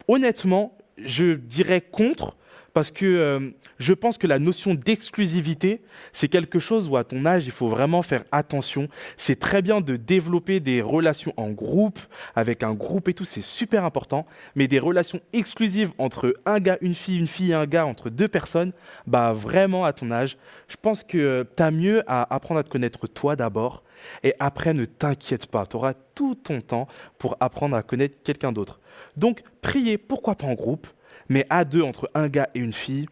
honnêtement, 0.09 0.77
je 0.99 1.35
dirais 1.35 1.81
contre, 1.81 2.37
parce 2.77 2.91
que 2.91 3.07
euh, 3.07 3.41
je 3.79 3.95
pense 3.95 4.19
que 4.19 4.27
la 4.27 4.39
notion 4.39 4.75
d'exclusivité, 4.75 5.81
c'est 6.13 6.29
quelque 6.29 6.59
chose 6.59 6.91
où 6.91 6.99
à 6.99 7.05
ton 7.05 7.25
âge, 7.25 7.47
il 7.47 7.51
faut 7.51 7.69
vraiment 7.69 8.03
faire 8.03 8.23
attention. 8.33 8.89
C'est 9.17 9.41
très 9.41 9.63
bien 9.63 9.81
de 9.81 9.97
développer 9.97 10.61
des 10.61 10.83
relations 10.83 11.33
en 11.39 11.53
groupe, 11.53 11.99
avec 12.35 12.63
un 12.63 12.75
groupe 12.75 13.09
et 13.09 13.15
tout, 13.15 13.25
c'est 13.25 13.41
super 13.41 13.87
important, 13.87 14.27
mais 14.57 14.69
des 14.69 14.79
relations 14.79 15.23
exclusives 15.33 15.93
entre 15.97 16.35
un 16.45 16.59
gars, 16.59 16.77
une 16.83 16.95
fille, 16.95 17.19
une 17.19 17.29
fille 17.29 17.53
et 17.53 17.55
un 17.55 17.65
gars, 17.65 17.87
entre 17.87 18.11
deux 18.11 18.29
personnes, 18.29 18.73
bah 19.07 19.33
vraiment 19.33 19.87
à 19.87 19.95
ton 19.95 20.11
âge, 20.11 20.37
je 20.69 20.77
pense 20.77 21.03
que 21.03 21.47
tu 21.57 21.63
as 21.63 21.71
mieux 21.71 22.03
à 22.07 22.35
apprendre 22.35 22.61
à 22.61 22.63
te 22.63 22.69
connaître 22.69 23.07
toi 23.07 23.37
d'abord, 23.37 23.85
et 24.23 24.35
après 24.39 24.75
ne 24.75 24.85
t'inquiète 24.85 25.47
pas, 25.47 25.65
tu 25.65 25.77
auras 25.77 25.95
tout 26.15 26.35
ton 26.35 26.61
temps 26.61 26.89
pour 27.17 27.39
apprendre 27.41 27.75
à 27.75 27.83
connaître 27.83 28.23
quelqu'un 28.23 28.53
d'autre. 28.53 28.81
Donc, 29.17 29.41
priez, 29.63 29.97
pourquoi 29.97 30.35
pas 30.35 30.47
en 30.47 30.53
groupe, 30.53 30.87
mais 31.29 31.47
à 31.51 31.65
deux 31.65 31.83
entre 31.83 32.11
un 32.15 32.29
gars 32.29 32.49
et 32.55 32.61
une 32.61 32.73
fille, 32.73 33.07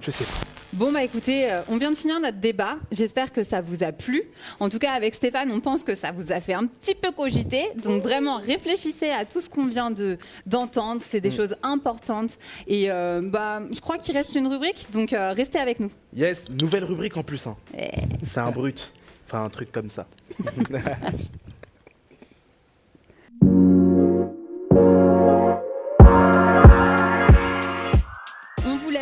je 0.00 0.10
sais 0.10 0.24
pas. 0.24 0.30
Bon 0.72 0.90
bah 0.90 1.04
écoutez, 1.04 1.52
euh, 1.52 1.60
on 1.68 1.76
vient 1.76 1.92
de 1.92 1.96
finir 1.96 2.18
notre 2.18 2.38
débat. 2.38 2.78
J'espère 2.90 3.30
que 3.32 3.44
ça 3.44 3.60
vous 3.60 3.84
a 3.84 3.92
plu. 3.92 4.24
En 4.58 4.68
tout 4.68 4.80
cas, 4.80 4.90
avec 4.90 5.14
Stéphane, 5.14 5.52
on 5.52 5.60
pense 5.60 5.84
que 5.84 5.94
ça 5.94 6.10
vous 6.10 6.32
a 6.32 6.40
fait 6.40 6.54
un 6.54 6.66
petit 6.66 6.96
peu 6.96 7.12
cogiter. 7.12 7.62
Donc 7.76 8.02
vraiment, 8.02 8.38
réfléchissez 8.38 9.08
à 9.10 9.24
tout 9.24 9.40
ce 9.40 9.48
qu'on 9.48 9.66
vient 9.66 9.92
de 9.92 10.18
d'entendre. 10.46 11.00
C'est 11.08 11.20
des 11.20 11.28
Mm. 11.30 11.36
choses 11.36 11.56
importantes. 11.62 12.38
Et 12.66 12.90
euh, 12.90 13.20
bah, 13.22 13.62
je 13.72 13.78
crois 13.80 13.98
qu'il 13.98 14.16
reste 14.16 14.34
une 14.34 14.48
rubrique. 14.48 14.88
Donc 14.92 15.12
euh, 15.12 15.32
restez 15.32 15.60
avec 15.60 15.78
nous. 15.78 15.92
Yes, 16.12 16.50
nouvelle 16.50 16.82
rubrique 16.82 17.16
en 17.16 17.22
plus. 17.22 17.46
hein. 17.46 17.54
Eh. 17.78 17.90
C'est 18.24 18.40
un 18.40 18.50
brut. 18.50 18.84
Enfin, 19.28 19.44
un 19.44 19.50
truc 19.50 19.70
comme 19.70 19.90
ça. 19.90 20.08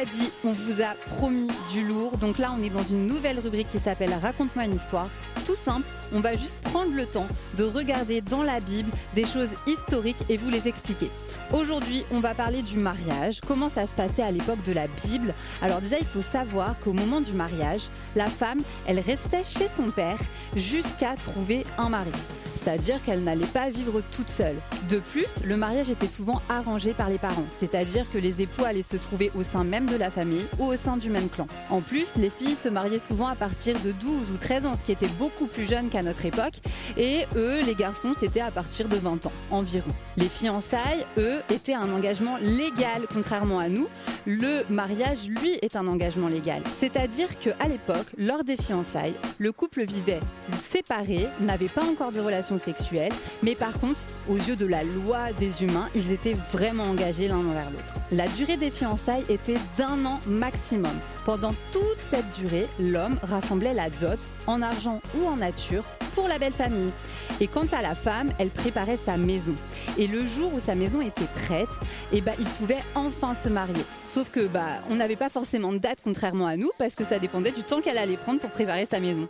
dit, 0.04 0.30
on 0.44 0.52
vous 0.52 0.80
a 0.82 0.94
promis 1.16 1.48
du 1.72 1.84
lourd. 1.84 2.16
Donc 2.18 2.38
là, 2.38 2.54
on 2.58 2.62
est 2.62 2.70
dans 2.70 2.82
une 2.82 3.06
nouvelle 3.06 3.38
rubrique 3.38 3.68
qui 3.68 3.78
s'appelle 3.78 4.12
Raconte-moi 4.20 4.64
une 4.64 4.74
histoire. 4.74 5.08
Tout 5.44 5.54
simple, 5.54 5.86
on 6.12 6.20
va 6.20 6.36
juste 6.36 6.58
prendre 6.60 6.94
le 6.94 7.06
temps 7.06 7.26
de 7.56 7.64
regarder 7.64 8.20
dans 8.20 8.42
la 8.42 8.60
Bible 8.60 8.90
des 9.14 9.24
choses 9.24 9.48
historiques 9.66 10.24
et 10.28 10.36
vous 10.36 10.50
les 10.50 10.68
expliquer. 10.68 11.10
Aujourd'hui, 11.52 12.04
on 12.10 12.20
va 12.20 12.34
parler 12.34 12.62
du 12.62 12.78
mariage, 12.78 13.40
comment 13.40 13.68
ça 13.68 13.86
se 13.86 13.94
passait 13.94 14.22
à 14.22 14.30
l'époque 14.30 14.62
de 14.62 14.72
la 14.72 14.86
Bible. 15.04 15.34
Alors 15.60 15.80
déjà, 15.80 15.98
il 15.98 16.06
faut 16.06 16.22
savoir 16.22 16.78
qu'au 16.80 16.92
moment 16.92 17.20
du 17.20 17.32
mariage, 17.32 17.88
la 18.14 18.26
femme, 18.26 18.60
elle 18.86 19.00
restait 19.00 19.44
chez 19.44 19.68
son 19.68 19.90
père 19.90 20.18
jusqu'à 20.54 21.14
trouver 21.16 21.64
un 21.78 21.88
mari. 21.88 22.12
C'est-à-dire 22.56 23.02
qu'elle 23.02 23.24
n'allait 23.24 23.46
pas 23.46 23.70
vivre 23.70 24.00
toute 24.12 24.28
seule. 24.28 24.56
De 24.88 24.98
plus, 24.98 25.42
le 25.44 25.56
mariage 25.56 25.90
était 25.90 26.08
souvent 26.08 26.40
arrangé 26.48 26.92
par 26.92 27.08
les 27.08 27.18
parents, 27.18 27.46
c'est-à-dire 27.50 28.06
que 28.12 28.18
les 28.18 28.42
époux 28.42 28.64
allaient 28.64 28.82
se 28.82 28.96
trouver 28.96 29.32
au 29.34 29.42
sein 29.42 29.64
même 29.64 29.86
de 29.92 29.98
la 29.98 30.10
famille 30.10 30.46
ou 30.58 30.66
au 30.66 30.76
sein 30.76 30.96
du 30.96 31.10
même 31.10 31.28
clan. 31.28 31.46
En 31.70 31.80
plus, 31.80 32.16
les 32.16 32.30
filles 32.30 32.56
se 32.56 32.68
mariaient 32.68 32.98
souvent 32.98 33.26
à 33.26 33.36
partir 33.36 33.78
de 33.80 33.92
12 33.92 34.32
ou 34.32 34.36
13 34.36 34.66
ans, 34.66 34.74
ce 34.74 34.84
qui 34.84 34.92
était 34.92 35.06
beaucoup 35.18 35.46
plus 35.46 35.68
jeune 35.68 35.90
qu'à 35.90 36.02
notre 36.02 36.24
époque, 36.24 36.54
et 36.96 37.24
eux, 37.36 37.60
les 37.62 37.74
garçons, 37.74 38.12
c'était 38.18 38.40
à 38.40 38.50
partir 38.50 38.88
de 38.88 38.96
20 38.96 39.26
ans 39.26 39.32
environ. 39.50 39.90
Les 40.16 40.28
fiançailles, 40.28 41.04
eux, 41.18 41.40
étaient 41.50 41.74
un 41.74 41.92
engagement 41.92 42.38
légal, 42.40 43.02
contrairement 43.12 43.58
à 43.58 43.68
nous. 43.68 43.88
Le 44.26 44.62
mariage, 44.70 45.28
lui, 45.28 45.58
est 45.62 45.76
un 45.76 45.86
engagement 45.86 46.28
légal. 46.28 46.62
C'est-à-dire 46.78 47.38
qu'à 47.38 47.68
l'époque, 47.68 48.06
lors 48.16 48.44
des 48.44 48.56
fiançailles, 48.56 49.14
le 49.38 49.52
couple 49.52 49.84
vivait 49.84 50.20
séparé, 50.58 51.28
n'avait 51.40 51.68
pas 51.68 51.84
encore 51.84 52.12
de 52.12 52.20
relations 52.20 52.58
sexuelles, 52.58 53.12
mais 53.42 53.54
par 53.54 53.72
contre, 53.78 54.02
aux 54.28 54.36
yeux 54.36 54.56
de 54.56 54.66
la 54.66 54.84
loi 54.84 55.32
des 55.38 55.62
humains, 55.62 55.88
ils 55.94 56.10
étaient 56.12 56.36
vraiment 56.52 56.84
engagés 56.84 57.28
l'un 57.28 57.38
envers 57.38 57.70
l'autre. 57.70 57.94
La 58.10 58.28
durée 58.28 58.56
des 58.56 58.70
fiançailles 58.70 59.24
était 59.28 59.58
an 59.82 60.18
maximum. 60.26 60.98
Pendant 61.24 61.54
toute 61.70 61.98
cette 62.10 62.30
durée, 62.32 62.68
l'homme 62.78 63.18
rassemblait 63.22 63.74
la 63.74 63.90
dot 63.90 64.18
en 64.46 64.62
argent 64.62 65.00
ou 65.16 65.26
en 65.26 65.36
nature 65.36 65.84
pour 66.14 66.28
la 66.28 66.38
belle 66.38 66.52
famille. 66.52 66.92
Et 67.40 67.46
quant 67.46 67.66
à 67.72 67.82
la 67.82 67.94
femme, 67.94 68.32
elle 68.38 68.50
préparait 68.50 68.96
sa 68.96 69.16
maison. 69.16 69.54
Et 69.98 70.06
le 70.06 70.26
jour 70.26 70.52
où 70.54 70.60
sa 70.60 70.74
maison 70.74 71.00
était 71.00 71.28
prête, 71.46 71.68
eh 72.12 72.20
ben, 72.20 72.34
il 72.38 72.46
pouvait 72.46 72.82
enfin 72.94 73.34
se 73.34 73.48
marier. 73.48 73.84
Sauf 74.06 74.30
que 74.30 74.46
bah, 74.46 74.80
on 74.90 74.96
n'avait 74.96 75.16
pas 75.16 75.28
forcément 75.28 75.72
de 75.72 75.78
date 75.78 75.98
contrairement 76.04 76.46
à 76.46 76.56
nous, 76.56 76.70
parce 76.78 76.94
que 76.94 77.04
ça 77.04 77.18
dépendait 77.18 77.52
du 77.52 77.62
temps 77.62 77.80
qu'elle 77.80 77.98
allait 77.98 78.16
prendre 78.16 78.40
pour 78.40 78.50
préparer 78.50 78.86
sa 78.86 79.00
maison. 79.00 79.28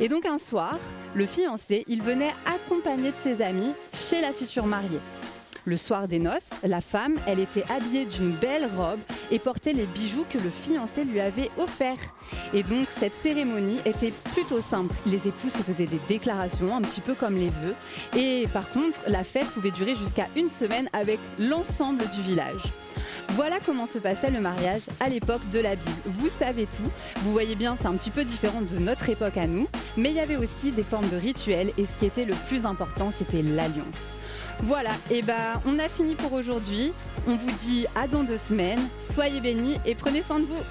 Et 0.00 0.08
donc 0.08 0.26
un 0.26 0.38
soir, 0.38 0.78
le 1.14 1.26
fiancé, 1.26 1.84
il 1.88 2.02
venait 2.02 2.32
accompagné 2.46 3.10
de 3.10 3.16
ses 3.16 3.42
amis 3.42 3.74
chez 3.92 4.20
la 4.20 4.32
future 4.32 4.66
mariée. 4.66 5.00
Le 5.68 5.76
soir 5.76 6.08
des 6.08 6.18
noces, 6.18 6.48
la 6.62 6.80
femme, 6.80 7.16
elle 7.26 7.40
était 7.40 7.64
habillée 7.70 8.06
d'une 8.06 8.34
belle 8.34 8.66
robe 8.74 9.00
et 9.30 9.38
portait 9.38 9.74
les 9.74 9.86
bijoux 9.86 10.24
que 10.24 10.38
le 10.38 10.48
fiancé 10.48 11.04
lui 11.04 11.20
avait 11.20 11.50
offerts. 11.58 12.14
Et 12.54 12.62
donc 12.62 12.88
cette 12.88 13.14
cérémonie 13.14 13.78
était 13.84 14.14
plutôt 14.32 14.62
simple. 14.62 14.94
Les 15.04 15.28
époux 15.28 15.50
se 15.50 15.58
faisaient 15.58 15.84
des 15.84 16.00
déclarations, 16.08 16.74
un 16.74 16.80
petit 16.80 17.02
peu 17.02 17.14
comme 17.14 17.36
les 17.36 17.50
vœux. 17.50 17.74
Et 18.16 18.46
par 18.50 18.70
contre, 18.70 19.00
la 19.08 19.24
fête 19.24 19.44
pouvait 19.48 19.70
durer 19.70 19.94
jusqu'à 19.94 20.28
une 20.36 20.48
semaine 20.48 20.88
avec 20.94 21.20
l'ensemble 21.38 22.08
du 22.16 22.22
village. 22.22 22.62
Voilà 23.32 23.58
comment 23.64 23.86
se 23.86 23.98
passait 23.98 24.30
le 24.30 24.40
mariage 24.40 24.82
à 25.00 25.08
l'époque 25.08 25.48
de 25.50 25.60
la 25.60 25.76
Bible. 25.76 25.90
Vous 26.06 26.28
savez 26.28 26.66
tout. 26.66 26.90
Vous 27.20 27.32
voyez 27.32 27.56
bien, 27.56 27.76
c'est 27.80 27.86
un 27.86 27.96
petit 27.96 28.10
peu 28.10 28.24
différent 28.24 28.62
de 28.62 28.78
notre 28.78 29.08
époque 29.08 29.36
à 29.36 29.46
nous. 29.46 29.68
Mais 29.96 30.10
il 30.10 30.16
y 30.16 30.20
avait 30.20 30.36
aussi 30.36 30.72
des 30.72 30.82
formes 30.82 31.08
de 31.08 31.16
rituels 31.16 31.70
et 31.76 31.86
ce 31.86 31.96
qui 31.98 32.06
était 32.06 32.24
le 32.24 32.34
plus 32.48 32.64
important, 32.64 33.12
c'était 33.16 33.42
l'alliance. 33.42 34.14
Voilà, 34.60 34.90
et 35.10 35.22
ben 35.22 35.60
on 35.66 35.78
a 35.78 35.88
fini 35.88 36.14
pour 36.16 36.32
aujourd'hui. 36.32 36.92
On 37.26 37.36
vous 37.36 37.52
dit 37.52 37.86
à 37.94 38.08
dans 38.08 38.24
deux 38.24 38.38
semaines. 38.38 38.80
Soyez 38.98 39.40
bénis 39.40 39.78
et 39.86 39.94
prenez 39.94 40.22
soin 40.22 40.40
de 40.40 40.46
vous. 40.46 40.62